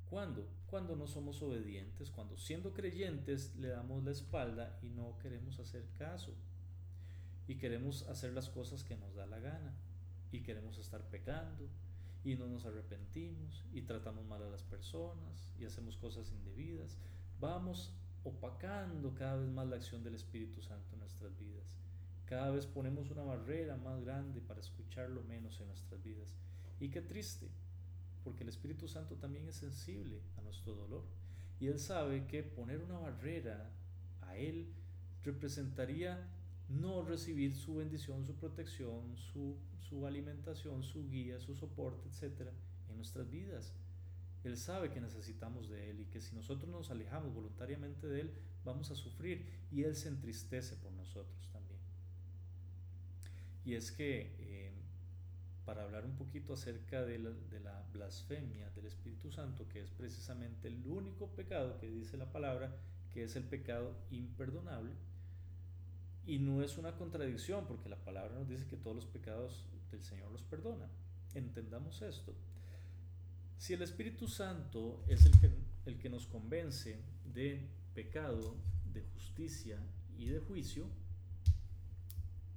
¿Cuándo? 0.08 0.47
Cuando 0.68 0.95
no 0.95 1.08
somos 1.08 1.41
obedientes, 1.41 2.12
cuando 2.12 2.38
siendo 2.38 2.74
creyentes 2.74 3.56
le 3.56 3.70
damos 3.70 4.04
la 4.04 4.12
espalda 4.12 4.78
y 4.84 4.89
no 4.89 5.18
queremos 5.18 5.60
hacer 5.60 5.84
caso. 5.97 6.36
Y 7.47 7.56
queremos 7.56 8.04
hacer 8.04 8.34
las 8.34 8.50
cosas 8.50 8.84
que 8.84 8.95
nos 8.95 9.16
da 9.16 9.26
la 9.26 9.39
gana. 9.39 9.74
Y 10.32 10.43
queremos 10.43 10.78
estar 10.78 11.10
pecando. 11.10 11.68
Y 12.24 12.36
no 12.36 12.45
nos 12.45 12.68
arrepentimos. 12.68 13.66
Y 13.74 13.82
tratamos 13.82 14.28
mal 14.28 14.43
a 14.43 14.50
las 14.52 14.62
personas. 14.62 15.56
Y 15.58 15.66
hacemos 15.66 15.97
cosas 15.97 16.32
indebidas. 16.32 17.00
Vamos 17.39 17.95
opacando 18.24 19.16
cada 19.16 19.38
vez 19.38 19.50
más 19.50 19.68
la 19.68 19.78
acción 19.78 20.04
del 20.04 20.14
Espíritu 20.14 20.62
Santo 20.62 20.93
en 20.93 21.00
nuestras 21.00 21.36
vidas 21.39 21.79
Cada 22.30 22.52
vez 22.52 22.68
ponemos 22.68 23.10
una 23.10 23.24
barrera 23.24 23.76
más 23.76 24.06
grande 24.06 24.40
para 24.40 24.60
escucharlo 24.60 25.24
menos 25.24 25.60
en 25.62 25.68
nuestras 25.68 26.04
vidas. 26.04 26.36
Y 26.80 26.90
qué 26.90 27.02
triste, 27.02 27.48
porque 28.24 28.44
el 28.44 28.50
Espíritu 28.50 28.88
Santo 28.88 29.16
también 29.16 29.48
es 29.48 29.56
sensible 29.56 30.22
a 30.38 30.42
nuestro 30.44 30.76
dolor. 30.76 31.04
Y 31.60 31.70
Él 31.70 31.80
sabe 31.80 32.28
que 32.28 32.44
poner 32.44 32.84
una 32.84 33.00
barrera 33.00 33.72
a 34.22 34.38
Él 34.38 34.68
representaría 35.24 36.30
no 36.70 37.02
recibir 37.02 37.56
su 37.56 37.78
bendición, 37.78 38.24
su 38.28 38.36
protección, 38.36 39.18
su, 39.18 39.58
su 39.80 40.06
alimentación, 40.06 40.84
su 40.84 41.10
guía, 41.10 41.40
su 41.40 41.56
soporte, 41.56 42.10
etc. 42.10 42.50
en 42.92 42.96
nuestras 42.96 43.28
vidas. 43.28 43.74
Él 44.44 44.56
sabe 44.56 44.92
que 44.92 45.02
necesitamos 45.02 45.68
de 45.68 45.90
Él 45.90 46.02
y 46.02 46.06
que 46.06 46.22
si 46.22 46.36
nosotros 46.36 46.70
nos 46.70 46.92
alejamos 46.92 47.34
voluntariamente 47.34 48.06
de 48.06 48.22
Él, 48.22 48.32
vamos 48.64 48.92
a 48.92 48.96
sufrir 48.96 49.48
y 49.72 49.82
Él 49.82 49.96
se 49.96 50.10
entristece 50.10 50.76
por 50.76 50.92
nosotros. 50.92 51.50
Y 53.70 53.76
es 53.76 53.92
que 53.92 54.32
eh, 54.40 54.72
para 55.64 55.84
hablar 55.84 56.04
un 56.04 56.16
poquito 56.16 56.54
acerca 56.54 57.06
de 57.06 57.20
la, 57.20 57.30
de 57.30 57.60
la 57.60 57.86
blasfemia 57.94 58.68
del 58.72 58.88
Espíritu 58.88 59.32
Santo, 59.32 59.68
que 59.70 59.80
es 59.80 59.92
precisamente 59.92 60.70
el 60.70 60.84
único 60.88 61.28
pecado 61.28 61.78
que 61.78 61.88
dice 61.88 62.18
la 62.18 62.32
palabra, 62.32 62.76
que 63.14 63.26
es 63.26 63.36
el 63.36 63.44
pecado 63.44 63.96
imperdonable, 64.10 64.90
y 66.26 66.40
no 66.40 66.64
es 66.64 66.80
una 66.80 66.96
contradicción, 66.96 67.68
porque 67.68 67.90
la 67.90 68.04
palabra 68.04 68.34
nos 68.34 68.50
dice 68.50 68.66
que 68.66 68.76
todos 68.76 68.96
los 68.96 69.06
pecados 69.06 69.68
del 69.92 70.04
Señor 70.04 70.32
los 70.32 70.42
perdona. 70.42 70.88
Entendamos 71.36 72.02
esto. 72.02 72.34
Si 73.60 73.74
el 73.76 73.84
Espíritu 73.84 74.28
Santo 74.28 75.04
es 75.08 75.28
el 75.28 75.40
que, 75.40 75.52
el 75.86 76.00
que 76.00 76.10
nos 76.10 76.26
convence 76.26 76.98
de 77.36 77.68
pecado, 77.94 78.56
de 78.92 79.04
justicia 79.14 79.78
y 80.18 80.26
de 80.26 80.40
juicio, 80.40 80.88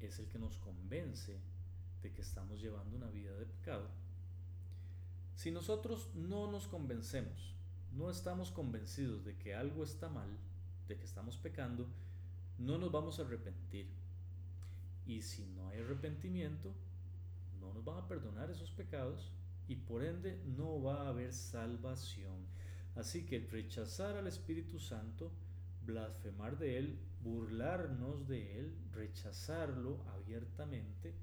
es 0.07 0.19
el 0.19 0.29
que 0.29 0.39
nos 0.39 0.57
convence 0.59 1.39
de 2.03 2.13
que 2.13 2.23
estamos 2.23 2.61
llevando 2.61 2.97
una 2.97 3.11
vida 3.11 3.35
de 3.37 3.47
pecado. 3.47 3.89
Si 5.35 5.51
nosotros 5.51 6.11
no 6.15 6.51
nos 6.51 6.67
convencemos, 6.69 7.55
no 7.93 8.11
estamos 8.11 8.51
convencidos 8.51 9.25
de 9.25 9.37
que 9.37 9.55
algo 9.55 9.85
está 9.85 10.09
mal, 10.09 10.31
de 10.89 10.97
que 10.97 11.05
estamos 11.05 11.37
pecando, 11.37 11.87
no 12.59 12.79
nos 12.79 12.91
vamos 12.91 13.19
a 13.19 13.23
arrepentir. 13.23 13.89
Y 15.07 15.23
si 15.23 15.45
no 15.47 15.69
hay 15.69 15.81
arrepentimiento, 15.81 16.73
no 17.61 17.73
nos 17.73 17.85
van 17.85 17.99
a 17.99 18.09
perdonar 18.09 18.51
esos 18.51 18.71
pecados 18.71 19.33
y 19.69 19.77
por 19.77 20.05
ende 20.05 20.41
no 20.45 20.83
va 20.83 21.03
a 21.03 21.09
haber 21.09 21.33
salvación. 21.33 22.47
Así 22.95 23.25
que 23.25 23.41
rechazar 23.51 24.17
al 24.17 24.27
Espíritu 24.27 24.79
Santo, 24.79 25.31
blasfemar 25.87 26.59
de 26.59 26.79
Él, 26.79 26.99
burlarnos 27.23 28.27
de 28.27 28.59
Él, 28.59 28.77
rechazarlo 28.93 30.03
abiertamente, 30.15 31.15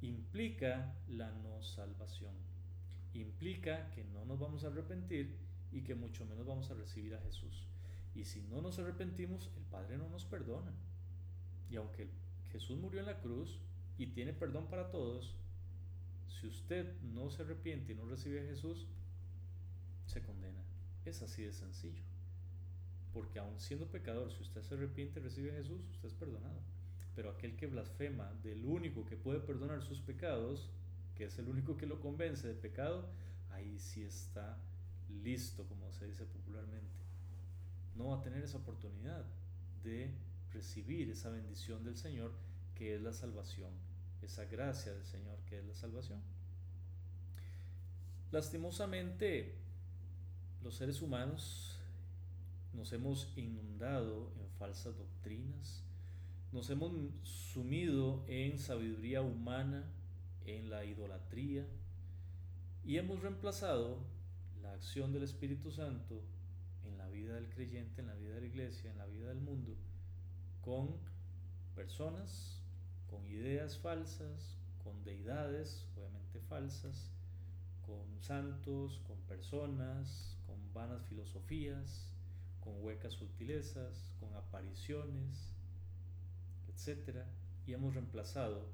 implica 0.00 0.94
la 1.08 1.30
no 1.30 1.62
salvación. 1.62 2.34
Implica 3.14 3.90
que 3.90 4.04
no 4.04 4.24
nos 4.24 4.38
vamos 4.38 4.64
a 4.64 4.68
arrepentir 4.68 5.36
y 5.70 5.82
que 5.82 5.94
mucho 5.94 6.24
menos 6.26 6.46
vamos 6.46 6.70
a 6.70 6.74
recibir 6.74 7.14
a 7.14 7.20
Jesús. 7.20 7.66
Y 8.14 8.24
si 8.24 8.42
no 8.42 8.60
nos 8.60 8.78
arrepentimos, 8.78 9.50
el 9.56 9.64
Padre 9.64 9.98
no 9.98 10.08
nos 10.08 10.24
perdona. 10.24 10.72
Y 11.70 11.76
aunque 11.76 12.10
Jesús 12.50 12.78
murió 12.78 13.00
en 13.00 13.06
la 13.06 13.20
cruz 13.20 13.60
y 13.98 14.08
tiene 14.08 14.32
perdón 14.32 14.68
para 14.68 14.90
todos, 14.90 15.34
si 16.28 16.46
usted 16.46 17.00
no 17.02 17.30
se 17.30 17.42
arrepiente 17.42 17.92
y 17.92 17.94
no 17.94 18.04
recibe 18.06 18.40
a 18.40 18.44
Jesús, 18.44 18.86
se 20.06 20.22
condena. 20.22 20.62
Es 21.04 21.22
así 21.22 21.42
de 21.42 21.52
sencillo. 21.52 22.11
Porque 23.12 23.38
aun 23.38 23.60
siendo 23.60 23.86
pecador, 23.86 24.32
si 24.32 24.42
usted 24.42 24.62
se 24.62 24.74
arrepiente 24.74 25.20
y 25.20 25.22
recibe 25.22 25.52
a 25.52 25.54
Jesús, 25.54 25.80
usted 25.90 26.08
es 26.08 26.14
perdonado. 26.14 26.60
Pero 27.14 27.30
aquel 27.30 27.56
que 27.56 27.66
blasfema 27.66 28.32
del 28.42 28.64
único 28.64 29.04
que 29.04 29.16
puede 29.16 29.40
perdonar 29.40 29.82
sus 29.82 30.00
pecados, 30.00 30.70
que 31.14 31.24
es 31.24 31.38
el 31.38 31.48
único 31.48 31.76
que 31.76 31.86
lo 31.86 32.00
convence 32.00 32.48
de 32.48 32.54
pecado, 32.54 33.08
ahí 33.50 33.78
sí 33.78 34.02
está 34.02 34.58
listo, 35.22 35.66
como 35.66 35.92
se 35.92 36.06
dice 36.06 36.24
popularmente 36.24 37.02
no 37.96 38.08
va 38.08 38.16
a 38.16 38.22
tener 38.22 38.42
esa 38.42 38.58
oportunidad 38.58 39.24
de 39.82 40.10
recibir 40.52 41.10
esa 41.10 41.30
bendición 41.30 41.84
del 41.84 41.96
Señor 41.96 42.32
que 42.74 42.94
es 42.94 43.02
la 43.02 43.12
salvación, 43.12 43.72
esa 44.22 44.44
gracia 44.44 44.92
del 44.92 45.04
Señor 45.04 45.38
que 45.48 45.58
es 45.58 45.64
la 45.64 45.74
salvación. 45.74 46.20
Lastimosamente, 48.30 49.54
los 50.62 50.74
seres 50.74 51.02
humanos 51.02 51.78
nos 52.72 52.92
hemos 52.92 53.32
inundado 53.36 54.32
en 54.40 54.48
falsas 54.58 54.96
doctrinas, 54.96 55.84
nos 56.52 56.70
hemos 56.70 56.92
sumido 57.22 58.24
en 58.28 58.58
sabiduría 58.58 59.22
humana, 59.22 59.90
en 60.44 60.70
la 60.70 60.84
idolatría, 60.84 61.66
y 62.84 62.96
hemos 62.96 63.22
reemplazado 63.22 63.98
la 64.62 64.72
acción 64.72 65.12
del 65.12 65.22
Espíritu 65.22 65.70
Santo 65.70 66.22
vida 67.12 67.34
del 67.34 67.48
creyente, 67.50 68.00
en 68.00 68.08
la 68.08 68.14
vida 68.14 68.34
de 68.34 68.40
la 68.40 68.46
iglesia, 68.46 68.90
en 68.90 68.98
la 68.98 69.06
vida 69.06 69.28
del 69.28 69.40
mundo, 69.40 69.76
con 70.62 70.96
personas, 71.74 72.60
con 73.06 73.26
ideas 73.26 73.78
falsas, 73.78 74.56
con 74.82 75.04
deidades, 75.04 75.86
obviamente 75.96 76.40
falsas, 76.48 77.10
con 77.86 78.20
santos, 78.20 79.00
con 79.06 79.18
personas, 79.28 80.38
con 80.46 80.56
vanas 80.72 81.02
filosofías, 81.06 82.11
con 82.62 82.82
huecas 82.82 83.14
sutilezas, 83.14 84.12
con 84.20 84.34
apariciones, 84.34 85.52
etc. 86.68 87.24
Y 87.66 87.72
hemos 87.72 87.94
reemplazado 87.94 88.66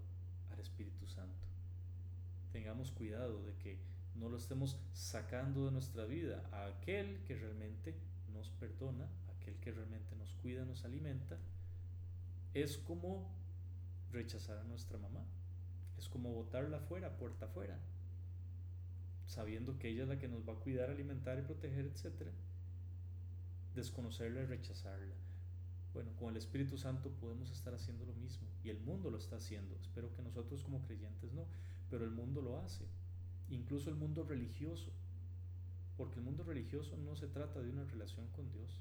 al 0.53 0.61
Espíritu 0.61 1.07
Santo. 1.07 1.47
Tengamos 2.53 2.93
cuidado 2.93 3.43
de 3.45 3.55
que 3.57 3.79
no 4.15 4.29
lo 4.29 4.37
estemos 4.37 4.79
sacando 4.93 5.67
de 5.67 5.73
nuestra 5.73 6.05
vida 6.05 6.49
a 6.53 6.67
aquel 6.67 7.23
que 7.25 7.37
realmente 7.37 7.95
nos 8.33 8.51
perdona, 8.51 9.09
aquel 9.37 9.57
que 9.57 9.73
realmente 9.73 10.17
nos 10.17 10.33
cuida, 10.35 10.65
nos 10.65 10.85
alimenta, 10.85 11.39
es 12.55 12.79
como 12.79 13.31
rechazar 14.13 14.59
a 14.59 14.65
nuestra 14.65 14.99
mamá. 14.99 15.25
Es 15.99 16.09
como 16.09 16.33
botarla 16.33 16.81
fuera, 16.81 17.17
puerta 17.17 17.47
afuera, 17.47 17.79
sabiendo 19.27 19.79
que 19.79 19.89
ella 19.89 20.05
es 20.05 20.09
la 20.09 20.19
que 20.19 20.29
nos 20.29 20.49
va 20.49 20.53
a 20.53 20.57
cuidar, 20.57 20.91
alimentar 20.91 21.39
y 21.39 21.43
proteger, 21.43 21.87
etc. 21.87 22.31
Desconocerla 23.75 24.43
y 24.43 24.47
rechazarla. 24.47 25.15
Bueno, 25.95 26.13
con 26.17 26.31
el 26.31 26.37
Espíritu 26.37 26.77
Santo 26.77 27.11
podemos 27.11 27.51
estar 27.51 27.75
haciendo 27.75 28.05
lo 28.05 28.15
mismo 28.15 28.47
y 28.63 28.71
el 28.71 28.81
mundo 28.81 29.11
lo 29.11 29.19
está 29.19 29.37
haciendo. 29.37 29.77
Espero 29.81 30.13
que 30.15 30.23
nosotros 30.23 30.63
como 30.63 30.83
creyentes 30.83 31.33
no, 31.33 31.47
pero 31.91 32.05
el 32.05 32.11
mundo 32.11 32.43
lo 32.43 32.59
hace. 32.59 32.85
Incluso 33.49 33.91
el 33.91 33.97
mundo 33.97 34.25
religioso 34.25 34.93
porque 35.99 36.21
el 36.21 36.25
mundo 36.25 36.45
religioso 36.45 36.97
no 36.97 37.17
se 37.17 37.27
trata 37.27 37.61
de 37.61 37.71
una 37.71 37.85
relación 37.85 38.29
con 38.29 38.49
Dios. 38.53 38.81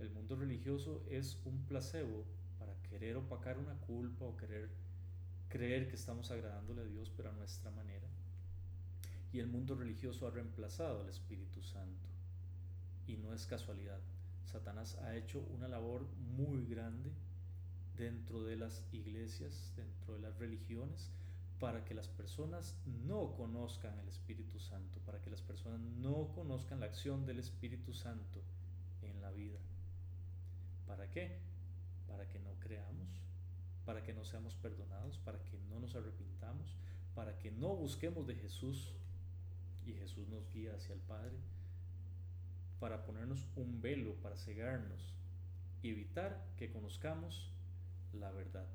El 0.00 0.10
mundo 0.10 0.34
religioso 0.34 1.04
es 1.08 1.38
un 1.44 1.64
placebo 1.64 2.24
para 2.58 2.74
querer 2.82 3.16
opacar 3.16 3.56
una 3.56 3.74
culpa 3.74 4.24
o 4.24 4.36
querer 4.36 4.68
creer 5.48 5.88
que 5.88 5.94
estamos 5.94 6.32
agradándole 6.32 6.82
a 6.82 6.86
Dios, 6.86 7.12
pero 7.16 7.30
a 7.30 7.34
nuestra 7.34 7.70
manera. 7.70 8.08
Y 9.32 9.38
el 9.38 9.46
mundo 9.46 9.76
religioso 9.76 10.26
ha 10.26 10.32
reemplazado 10.32 11.02
al 11.02 11.08
Espíritu 11.08 11.62
Santo. 11.62 12.08
Y 13.06 13.16
no 13.16 13.32
es 13.32 13.46
casualidad. 13.46 14.00
Satanás 14.44 14.96
ha 14.98 15.16
hecho 15.16 15.40
una 15.40 15.68
labor 15.68 16.06
muy 16.36 16.66
grande 16.66 17.12
dentro 17.96 18.44
de 18.44 18.56
las 18.56 18.84
iglesias, 18.92 19.72
dentro 19.76 20.14
de 20.14 20.20
las 20.20 20.38
religiones, 20.38 21.10
para 21.58 21.84
que 21.84 21.94
las 21.94 22.08
personas 22.08 22.76
no 23.06 23.32
conozcan 23.34 23.98
el 23.98 24.08
Espíritu 24.08 24.58
Santo, 24.58 25.00
para 25.06 25.20
que 25.20 25.30
las 25.30 25.40
personas 25.40 25.80
no 25.80 26.28
conozcan 26.34 26.80
la 26.80 26.86
acción 26.86 27.24
del 27.24 27.38
Espíritu 27.38 27.92
Santo 27.92 28.42
en 29.02 29.20
la 29.22 29.30
vida. 29.30 29.58
¿Para 30.86 31.10
qué? 31.10 31.38
Para 32.06 32.28
que 32.28 32.38
no 32.40 32.50
creamos, 32.60 33.08
para 33.84 34.02
que 34.02 34.12
no 34.12 34.24
seamos 34.24 34.54
perdonados, 34.56 35.18
para 35.18 35.42
que 35.44 35.58
no 35.70 35.80
nos 35.80 35.94
arrepintamos, 35.94 36.76
para 37.14 37.38
que 37.38 37.50
no 37.50 37.74
busquemos 37.74 38.26
de 38.26 38.34
Jesús 38.34 38.92
y 39.86 39.94
Jesús 39.94 40.28
nos 40.28 40.52
guía 40.52 40.74
hacia 40.74 40.94
el 40.94 41.00
Padre, 41.00 41.36
para 42.80 43.04
ponernos 43.04 43.46
un 43.56 43.80
velo, 43.80 44.14
para 44.22 44.36
cegarnos 44.36 45.14
evitar 45.82 46.44
que 46.56 46.70
conozcamos 46.70 47.50
la 48.12 48.30
verdad. 48.32 48.66